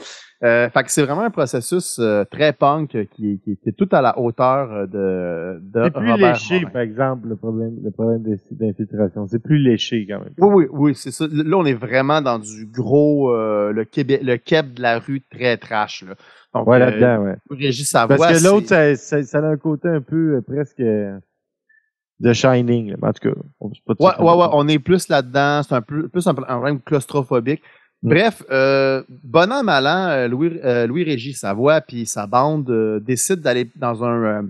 [0.44, 3.06] Euh, fait que c'est vraiment un processus euh, très punk qui, est-
[3.44, 6.62] qui, est- qui est tout à la hauteur euh, de, de C'est plus Robert léché,
[6.74, 9.28] par exemple, le problème, le problème d'in- d'infiltration.
[9.28, 10.34] C'est plus léché, quand même.
[10.40, 11.28] Oui, oui, oui, c'est ça.
[11.32, 15.22] Là, on est vraiment dans du gros, euh, le Québec, le Québec de la rue
[15.30, 16.04] très trash.
[16.08, 16.16] Là.
[16.56, 17.36] Donc, Ouais, euh, là-dedans, ouais.
[17.52, 22.34] Régis Parce que c'est- l'autre, ça, ça, ça a un côté un peu presque de
[22.34, 22.92] Shining.
[22.92, 22.98] là.
[23.02, 25.62] En tout cas, on pas Ouais, ouais, ouais, on est plus là-dedans.
[25.64, 27.62] C'est un peu plus un, un problème claustrophobique.
[28.04, 28.10] Mm.
[28.10, 32.70] Bref, euh, bon an, mal an, euh, Louis, euh, Louis Régis Savoie puis sa bande
[32.70, 34.42] euh, décident d'aller dans un euh,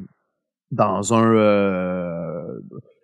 [0.71, 2.61] dans un euh,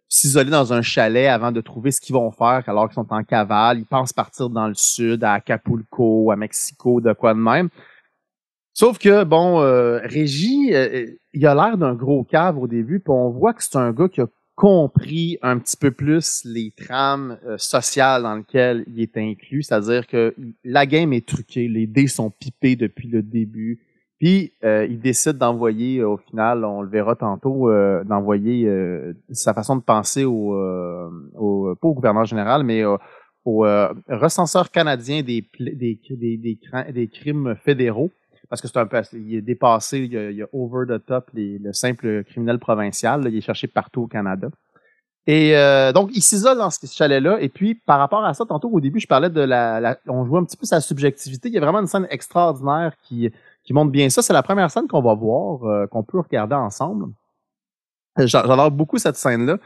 [0.08, 3.24] s'isoler dans un chalet avant de trouver ce qu'ils vont faire alors qu'ils sont en
[3.24, 3.80] cavale.
[3.80, 7.68] Ils pensent partir dans le sud, à Acapulco, à Mexico, de quoi de même.
[8.74, 9.58] Sauf que, bon,
[10.04, 10.72] Régis,
[11.34, 14.08] il a l'air d'un gros cave au début, puis on voit que c'est un gars
[14.08, 14.28] qui a
[14.58, 20.08] compris un petit peu plus les trames euh, sociales dans lesquelles il est inclus, c'est-à-dire
[20.08, 20.34] que
[20.64, 23.80] la game est truquée, les dés sont pipés depuis le début,
[24.18, 27.70] puis euh, il décide d'envoyer, euh, au final, on le verra tantôt,
[28.04, 28.68] d'envoyer
[29.30, 30.56] sa façon de penser au,
[31.36, 32.98] au pas au gouverneur général, mais au,
[34.10, 36.60] recenseur canadien des, des, des,
[36.92, 38.10] des crimes fédéraux
[38.50, 41.06] parce que c'est un peu, il est dépassé, il y a, il a over the
[41.06, 44.50] top les- le simple criminel provincial, là, il est cherché partout au Canada.
[45.30, 47.42] Et euh, donc, il s'isole dans ce chalet-là.
[47.42, 50.26] Et puis, par rapport à ça, tantôt au début, je parlais de la, la- on
[50.26, 51.50] jouait un petit peu sa subjectivité.
[51.50, 53.30] Il y a vraiment une scène extraordinaire qui,
[53.64, 54.22] qui montre bien ça.
[54.22, 57.12] C'est la première scène qu'on va voir, euh, qu'on peut regarder ensemble.
[58.18, 59.58] J'a- J'adore beaucoup cette scène-là.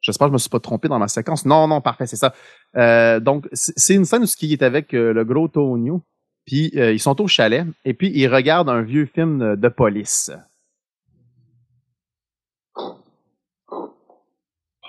[0.00, 1.44] J'espère que je me suis pas trompé dans ma séquence.
[1.44, 2.32] Non, non, parfait, c'est ça.
[2.76, 6.02] Euh, donc, c'est une scène où il est avec euh, le gros Tonio.
[6.46, 9.68] Puis euh, ils sont au chalet et puis ils regardent un vieux film de, de
[9.68, 10.30] police.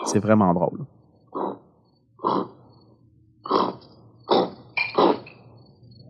[0.06, 0.86] C'est vraiment drôle.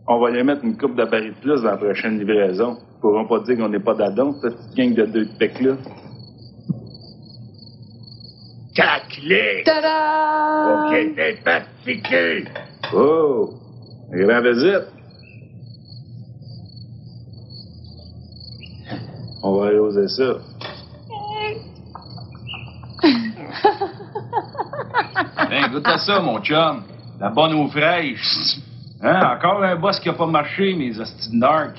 [0.06, 2.76] On va lui mettre une coupe de baril de plus dans la prochaine livraison.
[2.78, 5.76] Ils pourront pas dire qu'on n'est pas d'adon, cette petite gang de deux de pecs-là.
[8.74, 9.62] Caclé!
[9.64, 10.88] Tada!
[10.88, 12.44] Ok, t'es fatigué!
[12.92, 13.54] Oh!
[14.10, 14.93] Grand visite!
[19.46, 20.36] On va aller oser ça.
[25.50, 26.82] Ben, goûte à ça, mon chum.
[27.20, 28.56] La bonne eau fraîche.
[29.02, 31.76] Hein, encore un boss qui a pas marché, mes hosties dark.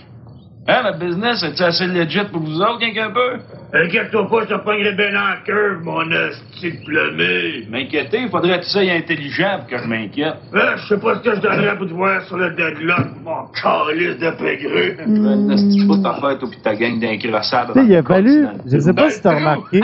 [0.67, 3.39] Hein, le business, est-tu assez legit pour vous autres, quelque peu?
[3.75, 6.31] Inquiète-toi pas, je te pognerai bien en curve, mon de
[6.85, 7.65] plumé.
[7.69, 10.35] M'inquiéter, faudrait que ça intelligent pour que je m'inquiète.
[10.53, 13.47] Ah, je sais pas ce que je donnerais pour te voir sur le deadlock, mon
[13.47, 14.95] calice de pégreux.
[15.05, 15.51] Mm.
[15.51, 17.73] Hostie, je peux t'en faire, toi pis ta gang d'incrossades.
[17.73, 19.81] Tu sais, il a fallu, je sais pas si t'as remarqué,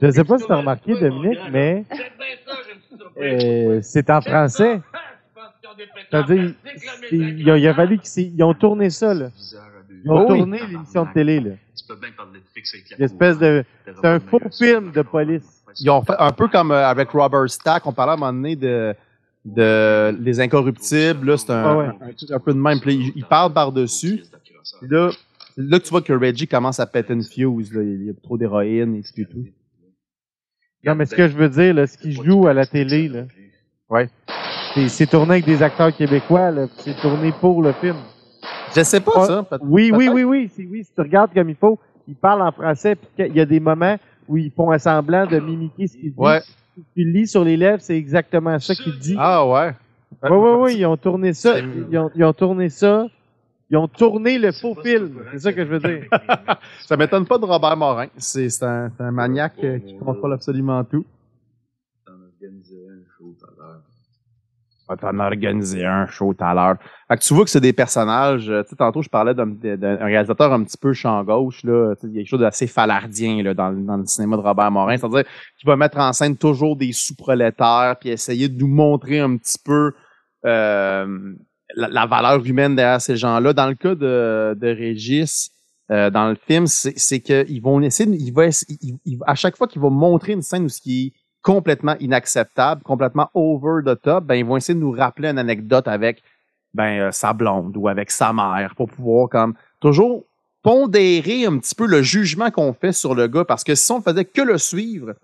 [0.00, 1.84] je sais pas si t'as remarqué, Dominique, mais
[3.20, 4.80] euh, c'est en français.
[6.10, 9.30] C'est-à-dire, c'est- il a, il a fallu qu'ils ils ont tourné ça, là.
[10.04, 10.38] Ils ont Oh oui.
[10.38, 11.50] tourné l'émission de télé, là.
[11.76, 14.92] Tu peux bien parler de fixe avec la Une espèce de, c'est un faux film
[14.92, 15.64] de police.
[15.80, 18.32] Ils ont fait un peu comme euh, avec Robert Stack, on parlait à un moment
[18.32, 18.94] donné de,
[19.44, 21.86] de Les Incorruptibles, là, c'est un, Ah ouais.
[22.30, 22.80] un peu de même.
[22.80, 24.22] Puis il, parle par-dessus.
[24.80, 25.10] Puis là,
[25.56, 27.82] là tu vois que Reggie commence à péter une fuse, là.
[27.82, 29.46] Il y a trop d'héroïne et puis tout.
[30.84, 33.24] Non, mais ce que je veux dire, là, ce qui joue à la télé, là.
[33.88, 34.08] Ouais.
[34.88, 37.96] C'est, tourné avec des acteurs québécois, C'est tourné pour le film.
[38.74, 39.46] Je sais pas, Ah, ça.
[39.62, 40.48] Oui, oui, oui, oui.
[40.48, 43.60] Si tu regardes comme il faut, ils parlent en français, puis il y a des
[43.60, 43.96] moments
[44.28, 46.18] où ils font un semblant de mimiquer ce qu'il dit.
[46.18, 46.40] Ouais.
[46.96, 49.14] Tu lis sur les lèvres, c'est exactement ça qu'il dit.
[49.18, 49.72] Ah ouais.
[50.22, 51.58] Oui, oui, oui, ils ont tourné ça.
[51.58, 53.06] Ils ont, ils ont tourné ça.
[53.70, 55.18] Ils ont tourné le faux film.
[55.32, 56.04] C'est ça que je veux dire.
[56.86, 58.06] Ça m'étonne pas de Robert Morin.
[58.18, 61.06] C'est c'est un, c'est un maniaque euh, qui contrôle absolument tout.
[64.92, 66.76] Va t'en organiser un show tout à l'heure.
[67.08, 68.50] Fait que tu vois que c'est des personnages.
[68.50, 69.54] euh, Tu sais, tantôt, je parlais d'un
[70.04, 71.62] réalisateur un petit peu champ gauche.
[71.64, 71.94] Là.
[71.94, 74.70] Tu sais, Il y a quelque chose d'assez falardien là, dans, le- cinéma de Robert
[74.70, 74.96] Morin.
[74.96, 75.24] C'est-à-dire
[75.58, 79.58] qu'il va mettre en scène toujours des sous-prolétaires puis essayer de nous montrer un petit
[79.64, 79.92] peu
[80.44, 81.34] euh,
[81.74, 83.52] la, valeur humaine derrière ces gens-là.
[83.52, 85.50] Dans le cas de, de Régis,
[85.90, 88.34] euh, dans le film, c'est qu'ils vont essayer,
[89.26, 93.82] à chaque fois qu'il va montrer une scène où ce qui complètement inacceptable, complètement over
[93.84, 96.22] the top, ben ils vont essayer de nous rappeler une anecdote avec
[96.74, 100.24] ben euh, sa blonde ou avec sa mère pour pouvoir comme toujours
[100.62, 104.00] pondérer un petit peu le jugement qu'on fait sur le gars parce que si on
[104.00, 105.14] faisait que le suivre,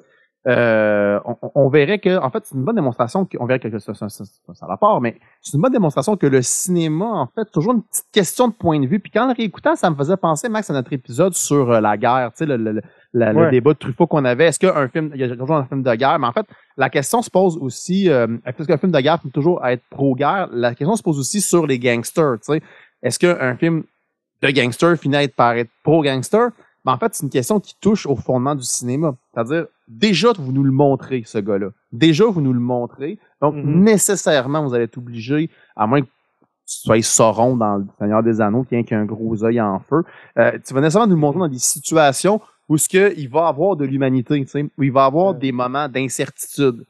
[0.46, 1.20] euh,
[1.54, 4.08] on, verrait que en fait c'est une bonne démonstration que- on verrait que ça, ça,
[4.08, 8.06] ça, ça, mais c'est une bonne démonstration que le cinéma en fait toujours une petite
[8.12, 8.98] question de point de vue.
[8.98, 11.96] Puis quand en réécoutant, ça me faisait penser Max à notre épisode sur euh, la
[11.96, 12.82] guerre, tu sais le, le,
[13.12, 14.46] le- débat de Truffaut qu'on avait.
[14.46, 16.46] Est-ce qu'un film, il y a toujours un film de guerre, mais en fait
[16.76, 20.48] la question se pose aussi, euh, est-ce qu'un film de guerre peut toujours être pro-guerre?
[20.52, 22.36] La question se pose aussi sur les gangsters.
[22.40, 22.62] Tu sais,
[23.02, 23.84] est-ce qu'un film
[24.42, 26.50] de gangster finit par être pro-gangster?
[26.84, 29.14] Ben, en fait, c'est une question qui touche au fondement du cinéma.
[29.34, 31.68] C'est-à-dire, déjà, vous nous le montrez, ce gars-là.
[31.92, 33.18] Déjà, vous nous le montrez.
[33.42, 33.82] Donc, Mhm.
[33.82, 36.06] nécessairement, vous allez être obligé, à moins que
[36.64, 40.02] sois Sauron dans le Seigneur des Anneaux, qui a un gros œil en feu,
[40.38, 43.48] euh, tu vas nécessairement nous le montrer dans des situations où ce que il va
[43.48, 46.84] avoir de l'humanité, tu sais, où il va avoir des moments d'incertitude.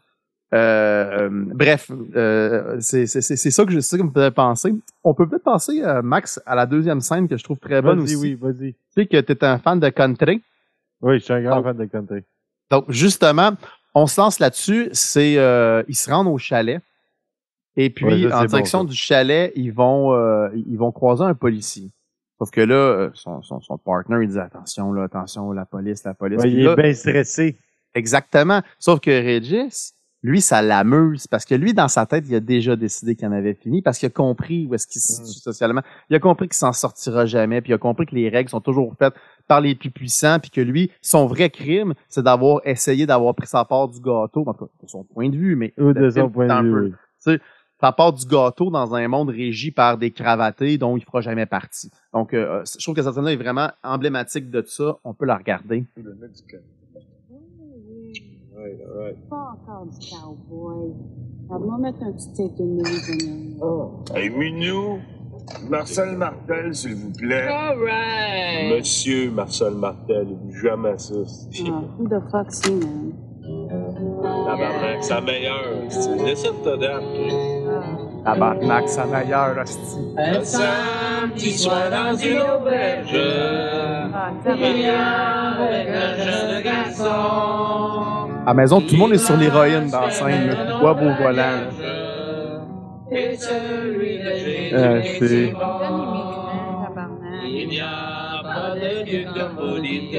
[0.55, 4.31] Euh, euh, bref, euh, c'est c'est- c'est- c'est ça que je ça qui me faisait
[4.31, 4.75] penser.
[5.05, 8.01] On peut peut-être penser, euh, Max, à la deuxième scène que je trouve très bonne
[8.01, 8.17] aussi.
[8.17, 8.73] oui, vas-y.
[8.73, 10.43] Tu sais que tu es un fan de country.
[11.03, 12.21] Oui, je suis un grand Donc- fan de country.
[12.71, 13.51] Donc, justement,
[13.95, 14.89] on se lance là-dessus.
[14.93, 16.81] C'est euh, ils se rendent au chalet.
[17.77, 21.25] Et puis, Ouais, ça, en direction bon, du chalet, ils vont euh, ils vont croiser
[21.25, 21.91] un policier.
[22.39, 26.05] Sauf que là, euh, son, son, son partner, il dit attention, là, attention, la police,
[26.05, 26.41] la police.
[26.41, 27.57] Ouais, il là- est bien stressé.
[27.95, 28.63] Exactement.
[28.79, 32.77] Sauf que Regis, lui, ça l'amuse parce que lui, dans sa tête, il a déjà
[32.77, 35.83] décidé qu'il en avait fini parce qu'il a compris où est-ce qu'il se situe socialement.
[36.11, 38.61] Il a compris qu'il s'en sortira jamais, puis il a compris que les règles sont
[38.61, 39.15] toujours faites
[39.47, 43.47] par les plus puissants, puis que lui, son vrai crime, c'est d'avoir essayé d'avoir pris
[43.47, 46.31] sa part du gâteau, en tout cas, de son point de vue, mais de son
[46.31, 46.95] point de vue,
[47.81, 51.47] sa part du gâteau dans un monde régi par des cravatés dont il fera jamais
[51.47, 51.91] partie.
[52.13, 54.99] Donc, euh, je trouve que cette scène-là est vraiment emblématique de ça.
[55.05, 55.85] On peut la regarder.
[59.31, 60.93] Pas encore du cowboy.
[61.49, 63.63] Alors, moi, mettre un petit de.
[63.63, 64.03] Oh.
[64.15, 64.99] Hey, Minou,
[65.71, 67.47] Marcel Martel, s'il vous plaît.
[67.47, 68.77] Alright.
[68.77, 71.15] Monsieur Marcel Martel, jamais ça.
[71.15, 73.28] Ah, who the fuck, see, man?
[74.23, 75.73] Tabarnak, la meilleure.
[75.89, 77.03] c'est- Laissez le todap.
[78.25, 79.99] Tabarnak, sa meilleure, hostie.
[80.17, 83.13] Un samedi soir dans une auberge.
[83.13, 83.19] Il
[84.81, 87.05] y avait un jeune garçon.
[88.47, 90.49] À la maison, tout le monde est sur l'héroïne dans la scène.
[90.49, 90.79] là.
[90.81, 91.69] Bois beau volant.
[93.11, 95.01] Et celui de Jésus Euh.
[97.51, 100.15] Il n'y a pas de Dieu comme vous dites.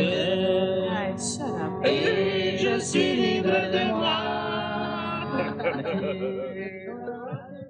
[1.85, 2.38] Et
[2.75, 4.17] je suis libre de moi.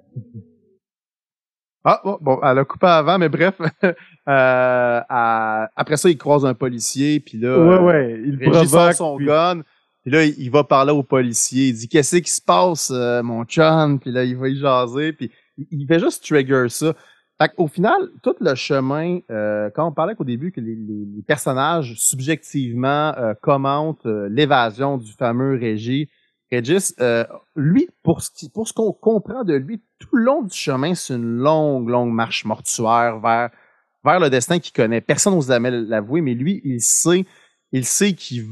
[1.82, 3.54] Ah, bon, bon, elle a coupé avant, mais bref.
[3.84, 3.92] euh,
[4.26, 9.16] à- après ça, il croise un policier, puis là, Ouais, euh, ouais, il provoque, son
[9.16, 9.62] puis- gun,
[10.02, 11.68] puis là, il, il va parler au policier.
[11.68, 13.98] Il dit, qu'est-ce qui se passe, euh, mon chum?
[13.98, 16.92] Puis là, il va y jaser, puis il, il fait juste trigger ça.
[17.40, 21.22] Fait au final, tout le chemin, euh, quand on parlait qu'au début que les, les-
[21.26, 26.06] personnages subjectivement euh, commentent euh, l'évasion du fameux Régis,
[26.52, 27.24] Régis, euh,
[27.56, 30.94] lui, pour ce, qui- pour ce qu'on comprend de lui, tout le long du chemin,
[30.94, 33.50] c'est une longue, longue marche mortuaire vers,
[34.04, 35.00] vers le destin qu'il connaît.
[35.00, 37.24] Personne n'ose jamais l'avouer, mais lui, il sait,
[37.72, 38.44] il sait qu'il,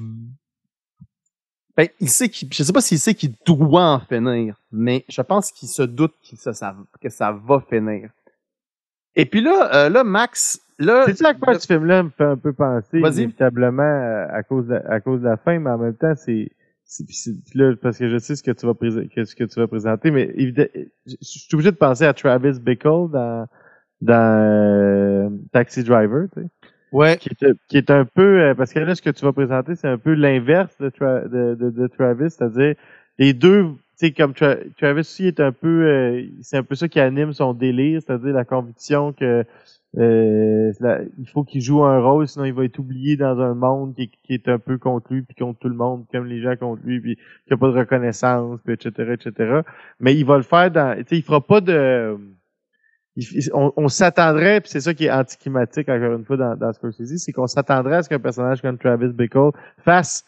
[1.76, 5.20] ben, il sait qu'il, je sais pas s'il sait qu'il doit en finir, mais je
[5.22, 8.10] pense qu'il se doute ça- que ça va finir.
[9.16, 11.04] Et puis là, euh, là, Max, là.
[11.06, 14.66] C'est ça à quoi ce film-là me fait un peu penser, inévitablement, euh, à cause,
[14.68, 16.50] de, à cause de la fin, mais en même temps, c'est.
[17.54, 20.10] là, parce que je sais ce que tu vas, que- ce que tu vas présenter,
[20.10, 20.68] mais évidemment,
[21.06, 23.46] je suis obligé de penser à Travis Bickle dans,
[24.00, 26.46] dans euh, Taxi Driver, tu sais.
[26.90, 27.18] Ouais.
[27.18, 29.74] Qui est, qui est un peu, euh, parce que là, ce que tu vas présenter,
[29.74, 32.76] c'est un peu l'inverse de, Tra- de, de, de Travis, c'est-à-dire
[33.18, 33.66] les deux,
[33.98, 37.32] sais, comme Tra- Travis aussi est un peu, euh, c'est un peu ça qui anime
[37.32, 39.44] son délire, c'est-à-dire la conviction que
[39.96, 40.72] euh,
[41.18, 44.10] il faut qu'il joue un rôle, sinon il va être oublié dans un monde qui,
[44.28, 47.00] est un peu contre lui, puis contre tout le monde, comme les gens contre lui,
[47.00, 49.60] puis qui a pas de reconnaissance, puis etc., etc.
[49.98, 52.16] Mais il va le faire dans, tu sais, il fera pas de,
[53.52, 57.32] on s'attendrait, puis c'est ça qui est anticlimatique encore une fois dans, dans Scorsese, c'est
[57.32, 60.24] qu'on s'attendrait à ce qu'un personnage comme Travis Bickle fasse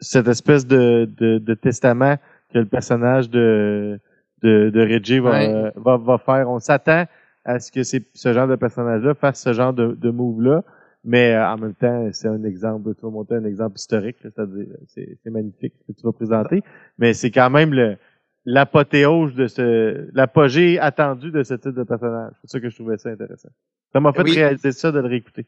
[0.00, 2.16] cette espèce de, de, de testament
[2.52, 3.98] que le personnage de,
[4.42, 5.72] de, de Reggie va, Ouais.
[5.76, 6.48] va, va faire.
[6.50, 7.04] On s'attend
[7.44, 10.62] à ce que ce genre de personnage-là fasse ce genre de, de move-là,
[11.04, 14.66] mais euh, en même temps, c'est un exemple, tu vas monter un exemple historique, c'est-à-dire
[14.86, 16.62] c'est c'est magnifique ce que tu vas présenter,
[16.98, 17.96] mais c'est quand même le
[18.44, 22.32] l'apothéose de ce l'apogée attendue de ce type de personnage.
[22.42, 23.48] C'est ça que je trouvais ça intéressant.
[23.92, 24.32] Ça m'a fait Oui.
[24.34, 25.46] réaliser ça de le réécouter.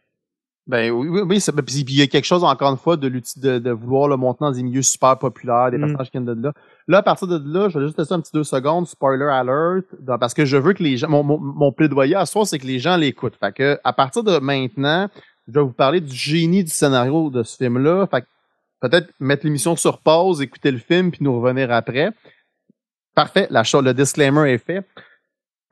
[0.66, 1.38] Ben oui, oui, oui.
[1.66, 4.38] Puis il y a quelque chose, encore une fois, de, de, de vouloir le monter
[4.40, 5.80] dans des milieux super populaires, des Mm.
[5.82, 6.52] personnages qui viennent de là.
[6.86, 9.86] Là, à partir de là, je vais juste laisser un petit deux secondes, spoiler alert,
[10.00, 12.58] dans- parce que je veux que les gens, mon, mon, mon plaidoyer à soi, c'est
[12.58, 13.36] que les gens l'écoutent.
[13.40, 15.08] Fait que, à partir de maintenant,
[15.48, 18.06] je vais vous parler du génie du scénario de ce film-là.
[18.10, 18.26] Fait que,
[18.80, 22.10] peut-être mettre l'émission sur pause, écouter le film, puis nous revenir après.
[23.14, 24.84] Parfait, la chose, le disclaimer est fait.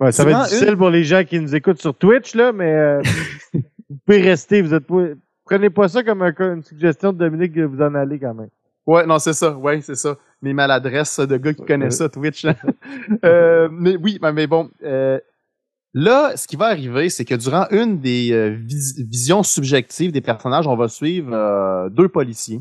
[0.01, 2.53] Ouais, ça va être difficile une- pour les gens qui nous écoutent sur Twitch, là,
[2.53, 3.03] mais euh,
[3.53, 4.63] vous pouvez rester.
[4.63, 5.09] Vous êtes pas,
[5.45, 8.49] prenez pas ça comme un- une suggestion de Dominique que vous en allez quand même.
[8.87, 9.53] Ouais, non, c'est ça.
[9.57, 10.17] Ouais, c'est ça.
[10.41, 12.47] Mes maladresses de gars qui connaissent ça, Twitch.
[13.25, 14.71] Euh, mais oui, mais, mais bon.
[14.85, 15.19] euh,
[15.95, 20.21] là, ce qui va arriver, c'est que durant une des euh, vis- visions subjectives des
[20.21, 22.61] personnages, on va suivre euh, deux policiers.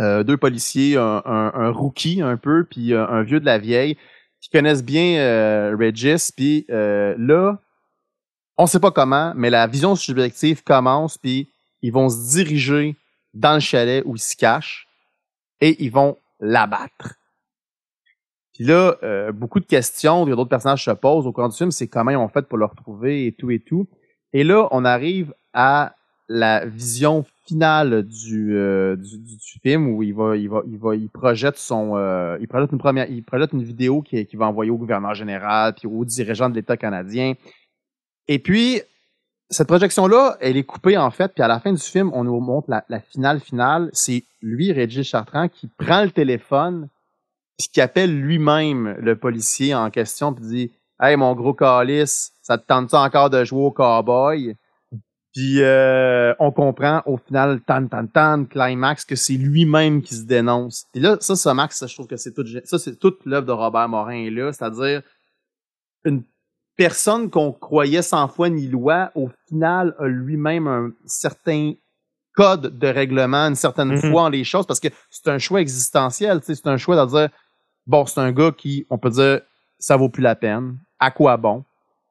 [0.00, 3.96] Euh, deux policiers, un, un, un rookie un peu, puis un vieux de la vieille,
[4.40, 6.30] qui connaissent bien euh, Regis.
[6.36, 7.58] Puis euh, là,
[8.58, 11.50] on sait pas comment, mais la vision subjective commence, puis
[11.82, 12.96] ils vont se diriger
[13.34, 14.85] dans le chalet où ils se cachent
[15.60, 17.14] et ils vont l'abattre.
[18.54, 21.70] Puis là, euh, beaucoup de questions que d'autres personnages se posent au cours du film,
[21.70, 23.86] c'est comment ils ont fait pour le retrouver et tout et tout.
[24.32, 25.94] Et là, on arrive à
[26.28, 30.96] la vision finale du, euh, du, du- film où il va, il va, il va,
[30.96, 34.46] il projette son, euh, il projette une première, il projette une vidéo qui, qui va
[34.46, 37.34] envoyer au gouverneur général puis aux dirigeants de l'État canadien.
[38.26, 38.80] Et puis,
[39.48, 42.40] cette projection-là, elle est coupée en fait, puis à la fin du film, on nous
[42.40, 43.90] montre la, finale finale.
[43.92, 46.88] C'est lui, Régis Chartrand, qui prend le téléphone,
[47.56, 52.58] puis qui appelle lui-même le policier en question, puis dit Hey, mon gros calice, ça
[52.58, 54.56] te tente encore de jouer au cowboy?
[55.32, 60.24] Puis euh, on comprend au final, tan tan tan, climax, que c'est lui-même qui se
[60.24, 60.86] dénonce.
[60.94, 63.24] Et là, ça, ça, Max, ça, je trouve que c'est tout, gé- ça, c'est toute
[63.26, 65.02] l'œuvre de Robert Morin là, c'est-à-dire
[66.04, 66.22] une
[66.76, 71.72] personne qu'on croyait sans foi ni loi, au final, a lui-même un certain
[72.34, 74.10] code de règlement, une certaine Mhm.
[74.10, 77.28] foi en les choses, parce que c'est un choix existentiel, c'est un choix de dire,
[77.86, 79.40] bon, c'est un gars qui, on peut dire,
[79.78, 81.64] ça vaut plus la peine, à quoi bon?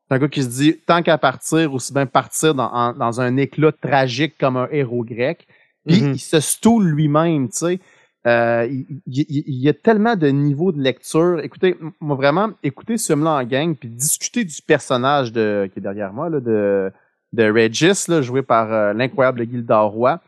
[0.07, 3.21] C'est un gars qui se dit, tant qu'à partir, aussi bien partir dans, en- dans
[3.21, 5.47] un éclat tragique comme un héros grec.
[5.87, 6.13] Puis Mhm.
[6.13, 7.79] il se stoule lui-même, tu sais.
[8.27, 11.39] Euh, il, il y a tellement de niveaux de lecture.
[11.43, 15.81] Écoutez, moi vraiment, écoutez ce film-là en gang, puis discuter du personnage de, qui est
[15.81, 16.91] derrière moi, là, de,
[17.33, 20.19] de Regis, là, joué par euh, l'incroyable Gildor Roy.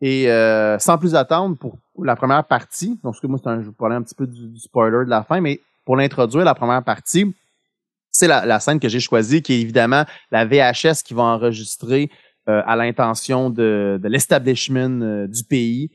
[0.00, 3.72] Et euh, sans plus attendre, pour la première partie, donc moi, c'est un, je vous
[3.72, 7.34] parlais un petit peu du, spoiler de la fin, mais pour l'introduire, la première partie,
[8.10, 12.10] c'est la, la scène que j'ai choisie, qui est évidemment la VHS qui va enregistrer
[12.48, 15.90] euh, à l'intention de, de l'establishment du pays.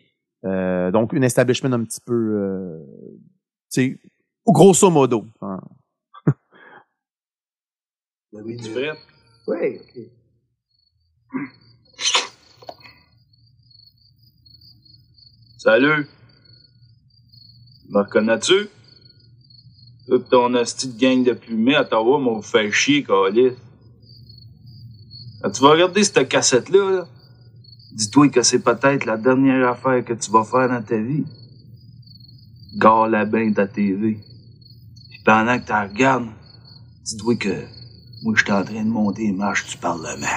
[0.45, 2.79] Euh, donc, une establishment un petit peu, euh,
[3.71, 3.99] tu sais,
[4.45, 5.25] grosso modo.
[5.41, 5.59] hein.
[8.33, 8.91] Oui, tu prêt?
[9.47, 10.01] Oui, ok.
[15.57, 16.07] Salut.
[17.89, 18.69] Me reconnais-tu?
[20.07, 23.53] Toute ton hostie de gang de plumés à Ottawa m'a fait chier, câlisse.
[25.41, 27.07] Quand tu vas regarder cette cassette-là, là,
[27.95, 31.25] dis-toi que c'est peut-être la dernière affaire que tu vas faire dans ta vie.
[32.75, 34.19] Gare la bain ta TV.
[35.09, 36.29] Puis pendant que tu regardes,
[37.05, 37.65] dis-toi que
[38.23, 40.27] moi, je suis en train de monter les marches du Parlement.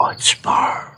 [0.00, 0.92] As-tu peur?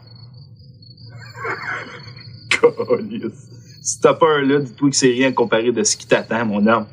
[3.82, 6.84] Si t'as peur là, dis-toi que c'est rien comparé de ce qui t'attend, mon homme.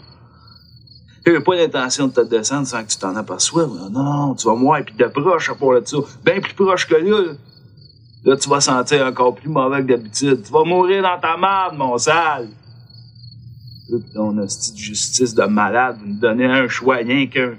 [1.27, 3.69] J'ai pas l'intention de te descendre sans que tu t'en aperçoives.
[3.91, 5.97] Non, non, tu vas mourir, puis de proche à part de ça.
[6.23, 7.33] Bien plus proche que là,
[8.23, 8.37] là.
[8.37, 10.43] Tu vas sentir encore plus mauvais que d'habitude.
[10.43, 12.47] Tu vas mourir dans ta marde, mon sale.
[13.89, 17.55] Là, pis ton hostie de justice de malade, vous me donnez un choix, rien qu'un.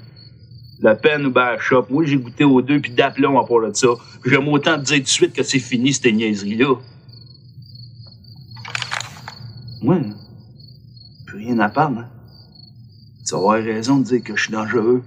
[0.80, 1.88] Le peine ou ben la shop.
[1.90, 3.88] Moi, j'ai goûté aux deux, puis d'aplomb à part de ça.
[4.24, 6.74] J'aime autant te dire tout de suite que c'est fini, cette niaiserie-là.
[9.82, 10.00] Ouais,
[11.26, 12.17] plus rien à perdre, hein.
[13.28, 15.02] Tu vas raison de dire que je suis dangereux.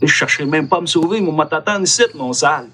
[0.00, 2.68] Et je chercherai même pas à me sauver, moi, t'attendre ici, mon sale.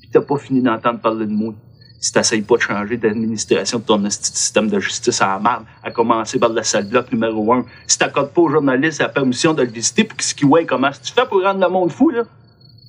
[0.00, 1.54] Puis t'as pas fini d'entendre parler de moi.
[2.00, 5.90] Si t'essayes pas de changer d'administration de ton système de justice à la merde, à
[5.90, 9.62] commencer par le sale bloc numéro un, si t'accordes pas aux journalistes la permission de
[9.62, 12.24] le visiter pour qu'ils voient comment tu fais pour rendre le monde fou, là,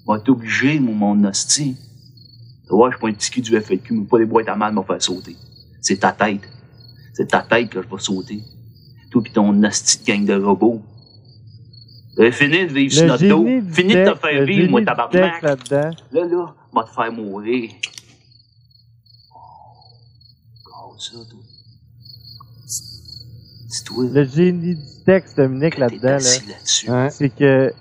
[0.06, 1.78] va t'obliger, mon, mon hostie.
[2.68, 4.74] Tu vois, je suis pas un petit du FLQ, mais pas des boîtes à mal
[4.74, 5.38] me faire sauter.
[5.80, 6.42] C'est ta tête.
[7.14, 8.42] C'est ta tête que je vais sauter.
[9.12, 10.82] Toi pis ton de gang de robots.
[12.16, 13.46] T'avais fini de vivre sur Le notre dos.
[13.46, 15.42] génie du Fini de te texte, faire vivre, moi, tabarnak.
[15.42, 15.90] là-dedans.
[16.12, 17.72] Là, là, va te faire mourir.
[20.68, 21.40] Oh, ça, toi.
[24.14, 26.18] Le génie du texte, Dominique, là-dedans,
[26.88, 27.72] là, c'est que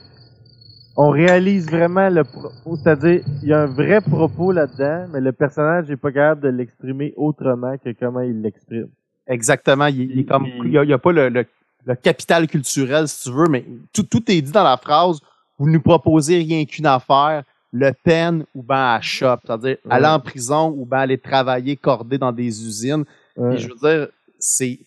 [0.96, 2.76] on réalise vraiment le propos.
[2.76, 6.48] C'est-à-dire, il y a un vrai propos là-dedans, mais le personnage n'est pas capable de
[6.48, 8.88] l'exprimer autrement que comment il l'exprime.
[9.26, 9.86] Exactement.
[9.86, 11.46] Il, il est comme, il y a, il y a pas le, le-
[11.86, 13.64] le capital culturel, si tu veux, mais
[13.94, 15.18] tout, tout est dit dans la phrase.
[15.58, 17.42] Vous nous proposez rien qu'une affaire,
[17.72, 22.18] le peine ou ben à shop, c'est-à-dire aller en prison ou ben aller travailler cordé
[22.18, 23.04] dans des usines.
[23.36, 23.54] Ouais.
[23.54, 24.08] Et je veux dire,
[24.38, 24.86] c'est, il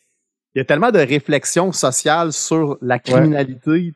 [0.56, 3.94] y a tellement de réflexions sociales sur la criminalité.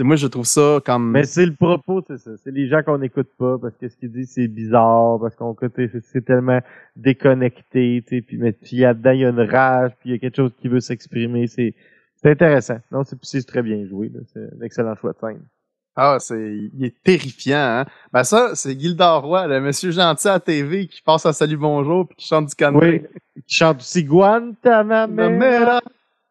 [0.00, 1.10] Moi, je trouve ça comme.
[1.10, 2.30] Mais c'est le propos, c'est ça.
[2.42, 5.56] C'est les gens qu'on n'écoute pas parce que ce qu'ils disent c'est bizarre, parce qu'on
[5.76, 6.60] c'est- tellement
[6.96, 10.14] déconnecté, tu sais, puis mais puis là-dedans il y a une rage, puis il y
[10.14, 11.74] a quelque chose qui veut s'exprimer, c'est
[12.16, 12.78] c'est intéressant.
[12.92, 15.42] Non, c'est c'est très bien joué, c'est un excellent choix de scène.
[16.00, 17.84] Ah, c'est, il est terrifiant, hein.
[18.12, 22.06] Ben ça, c'est Gildor Roy, le monsieur gentil à TV qui passe à Salut Bonjour
[22.06, 22.88] puis qui chante du country.
[22.88, 23.02] Oui,
[23.48, 25.80] qui chante aussi Guantanamera.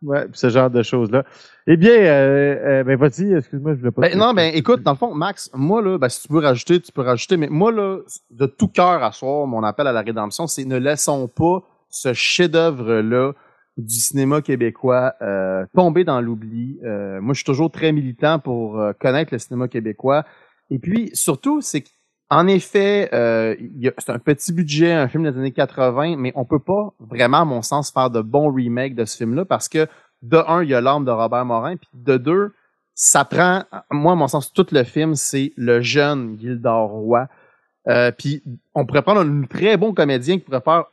[0.03, 1.23] Ouais, ce genre de choses-là.
[1.65, 4.01] Eh bien, euh, euh, ben vas-y, excuse-moi, je voulais pas.
[4.01, 6.79] Ben, non, ben écoute, dans le fond, Max, moi là, ben, si tu peux rajouter,
[6.79, 10.01] tu peux rajouter, mais moi là, de tout cœur à soir, mon appel à la
[10.01, 13.33] rédemption, c'est ne laissons pas ce chef-d'œuvre-là
[13.77, 16.79] du cinéma québécois euh, tomber dans l'oubli.
[16.83, 20.25] Euh, moi, je suis toujours très militant pour connaître le cinéma québécois.
[20.69, 21.83] Et puis, surtout, c'est
[22.29, 23.55] qu'en effet, euh,
[23.97, 27.45] c'est un petit budget, un film des années 80, mais on peut pas vraiment, à
[27.45, 29.87] mon sens, faire de bons remakes de ce film-là parce que,
[30.23, 32.53] de un, il y a l'âme de Robert Morin, puis de deux,
[32.95, 37.27] ça prend, moi, à mon sens, tout le film, c'est le jeune Gildor Roy.
[37.87, 38.43] Euh, puis
[38.75, 40.85] on pourrait prendre un très bon comédien qui pourrait faire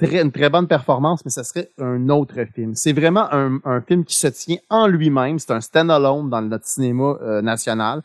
[0.00, 2.74] une très bonne performance, mais ça serait un autre film.
[2.74, 5.38] C'est vraiment un, un film qui se tient en lui-même.
[5.38, 8.02] C'est un stand-alone dans notre cinéma euh, national.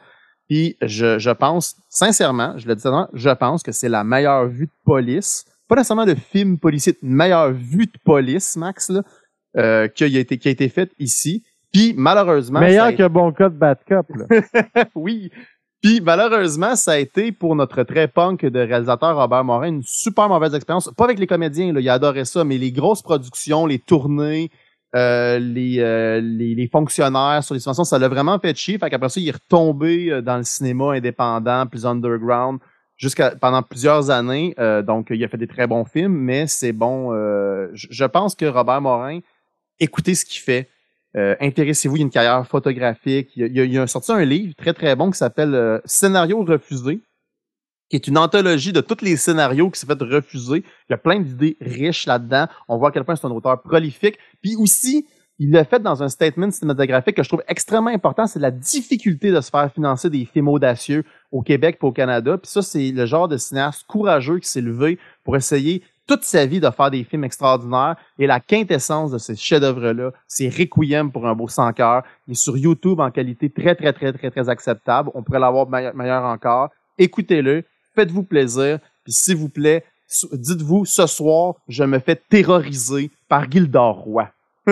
[0.47, 4.47] Puis je, je pense, sincèrement, je le dis sincèrement, je pense que c'est la meilleure
[4.47, 5.45] vue de police.
[5.67, 9.03] Pas nécessairement de film policier, une meilleure vue de police, Max, là,
[9.57, 11.43] euh, qui, a été, qui a été faite ici.
[11.73, 12.61] Puis malheureusement...
[12.61, 14.85] Meilleur que Bon Cop, Bad Cop, là.
[14.95, 15.29] oui.
[15.81, 20.29] Puis malheureusement, ça a été pour notre très punk de réalisateur Robert Morin une super
[20.29, 20.89] mauvaise expérience.
[20.95, 24.49] Pas avec les comédiens, là, il adorait ça, mais les grosses productions, les tournées,
[24.97, 28.77] euh, les, euh, les, les fonctionnaires sur les subventions, ça l'a vraiment fait chier.
[28.79, 32.59] Fait qu'après ça, il est retombé euh, dans le cinéma indépendant, plus underground,
[32.97, 34.55] jusqu'à pendant plusieurs années.
[34.85, 37.11] Donc, il a fait des très bons films, mais c'est bon.
[37.73, 39.19] je pense que Robert Morin,
[39.79, 40.67] écoutez ce qu'il fait.
[41.13, 43.29] Intéressez-vous, il y a une carrière photographique.
[43.35, 46.99] Il il a- sorti un livre très très bon qui s'appelle Scénario refusé,
[47.89, 50.63] qui est une anthologie de tous les scénarios qui s'est fait refuser.
[50.89, 52.47] Il y a plein d'idées riches là-dedans.
[52.67, 54.17] On voit à quel point c'est un auteur prolifique.
[54.41, 55.05] Puis aussi,
[55.39, 59.31] il l'a fait dans un statement cinématographique que je trouve extrêmement important, c'est la difficulté
[59.31, 62.38] de se faire financer des films audacieux au Québec et au Canada.
[62.38, 66.45] Puis ça, c'est le genre de cinéaste courageux qui s'est levé pour essayer toute sa
[66.45, 67.97] vie de faire des films extraordinaires.
[68.17, 72.03] Et la quintessence de ces chefs-d'œuvre-là, c'est Requiem pour un beau sans cœur.
[72.27, 75.11] Il est sur YouTube en qualité très, très, très, très, très acceptable.
[75.13, 76.69] On pourrait l'avoir meilleur, meilleur encore.
[76.97, 77.63] Écoutez-le,
[77.97, 79.83] faites-vous plaisir, puis s'il vous plaît,
[80.31, 84.29] dites-vous, ce soir, je me fais terroriser par Gildor Roy.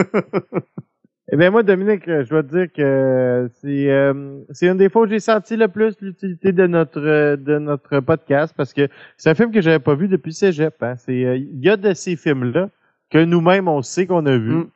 [1.31, 5.01] Eh bien, moi, Dominique, je dois te dire que c'est euh, c'est une des fois
[5.01, 9.31] où j'ai senti le plus l'utilité de notre euh, de notre podcast parce que c'est
[9.31, 10.75] un film que j'avais pas vu depuis Cégep.
[10.83, 10.93] Hein.
[10.97, 12.69] C'est euh, il y a de ces films-là
[13.09, 14.69] que nous-mêmes on sait qu'on a vu, Mm.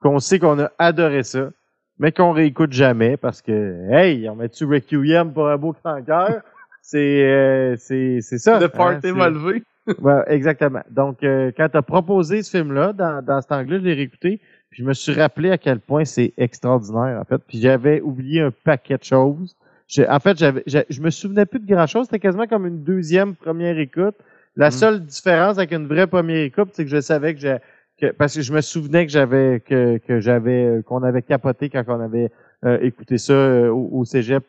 [0.00, 1.50] qu'on sait qu'on a adoré ça,
[1.98, 6.42] mais qu'on réécoute jamais parce que hey, on met-tu Requiem pour un beau grand cœur?
[6.90, 8.58] C'est euh, c'est c'est ça.
[8.58, 9.62] Le hein, party c'est- m'a levé.
[10.02, 10.80] Ouais, exactement.
[10.90, 14.38] Donc, euh, quand tu as proposé ce film-là, dans, dans cet angle-là, je l'ai réécouté,
[14.70, 17.40] puis je me suis rappelé à quel point c'est extraordinaire, en fait.
[17.48, 19.56] Puis j'avais oublié un paquet de choses.
[19.86, 22.04] Je- en fait, j'avais, j'a- je me souvenais plus de grand-chose.
[22.06, 24.14] C'était quasiment comme une deuxième première écoute.
[24.56, 24.72] La Mm.
[24.72, 27.56] seule différence avec une vraie première écoute, c'est que je savais que j'ai...
[28.00, 31.68] Que, parce que je me souvenais que j'avais que, que j'avais euh, qu'on avait capoté
[31.68, 32.30] quand on avait
[32.64, 34.44] euh, écouté ça euh, au, au cégep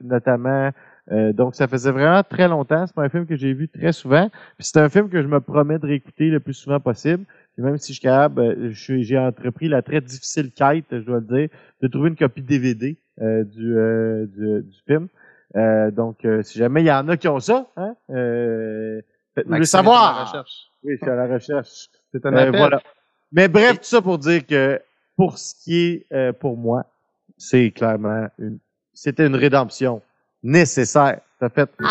[0.00, 0.70] notamment
[1.12, 3.90] Euh, donc ça faisait vraiment très longtemps c'est pas un film que j'ai vu très
[3.90, 7.24] souvent puis c'est un film que je me promets de réécouter le plus souvent possible.
[7.54, 11.20] Puis même si je suis capable, euh, j'ai entrepris la très difficile quête, je dois
[11.20, 11.48] le dire,
[11.82, 15.08] de trouver une copie DVD euh, du, euh, du, du film.
[15.56, 19.00] Euh, donc, euh, si jamais il y en a qui ont ça, hein, euh,
[19.34, 20.26] faites-nous le Maxime est à la savoir.
[20.28, 20.70] recherche.
[20.84, 21.88] Oui, je suis à la recherche.
[22.12, 22.56] C'est un appel.
[22.56, 22.80] voilà.
[23.32, 24.80] Mais bref, tout ça pour dire que
[25.16, 26.86] pour ce qui est euh, pour moi,
[27.36, 28.58] c'est clairement une,
[28.94, 30.02] c'était une rédemption
[30.42, 31.20] nécessaire.
[31.38, 31.84] Ça fait on.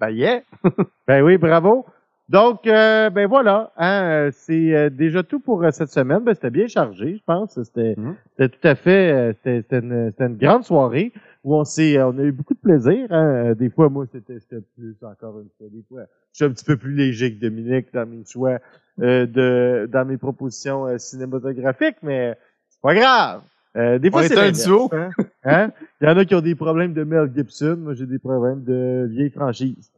[0.00, 0.42] Ben yeah!
[1.06, 1.86] ben oui, bravo.
[2.30, 6.20] Donc, euh, ben voilà, hein, euh, c'est euh, déjà tout pour euh, cette semaine.
[6.20, 7.62] Ben, c'était bien chargé, je pense.
[7.62, 7.96] C'était
[8.30, 11.12] c'était tout à fait, c'était une, une grande soirée
[11.44, 13.06] où on s'est, on a eu beaucoup de plaisir.
[13.10, 13.52] Hein.
[13.52, 14.38] Des fois, moi, c'était
[14.74, 17.92] plus, encore une fois, des fois, je suis un petit peu plus léger que Dominique
[17.92, 18.58] dans mes choix
[19.02, 22.38] euh, de, dans mes propositions euh, cinématographiques, mais
[22.70, 23.42] c'est pas grave.
[23.76, 24.88] Euh, des fois, est c'est un duo.
[24.92, 25.10] Hein?
[25.44, 25.70] Hein?
[26.00, 27.76] Il y en a qui ont des problèmes de Mel Gibson.
[27.78, 29.90] Moi, j'ai des problèmes de vieille franchise.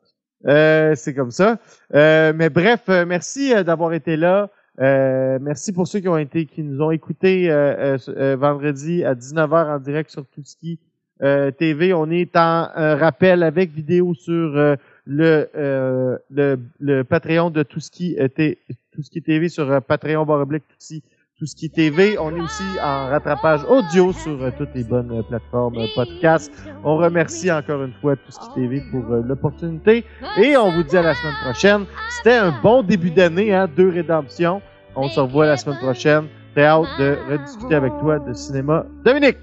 [0.47, 1.59] Euh, c'est comme ça.
[1.95, 4.49] Euh, mais bref, euh, merci euh, d'avoir été là.
[4.81, 7.49] Euh, merci pour ceux qui ont été, qui nous ont écoutés
[8.37, 10.79] vendredi à 19h en direct sur Tout Ski
[11.23, 11.95] euh, TV.
[11.95, 14.77] On est en rappel avec vidéo sur
[15.07, 15.49] le,
[16.31, 18.59] le le Patreon de Tout Ski euh, T-
[18.93, 20.65] Tout Ski TV sur Patreon oblique
[21.39, 22.17] Tout ce qui est TV.
[22.19, 26.51] On est aussi en rattrapage audio sur euh, toutes les bonnes euh, plateformes euh, podcast.
[26.83, 30.07] On remercie encore une fois tout ce qui est TV pour euh, l'opportunité.
[30.39, 31.85] Et on vous dit à la semaine prochaine.
[32.09, 34.63] C'était un bon début d'année, hein, deux rédemptions.
[34.95, 36.29] On se revoit la semaine prochaine.
[36.55, 38.87] Très hâte de rediscuter avec toi de cinéma.
[39.05, 39.37] Dominique!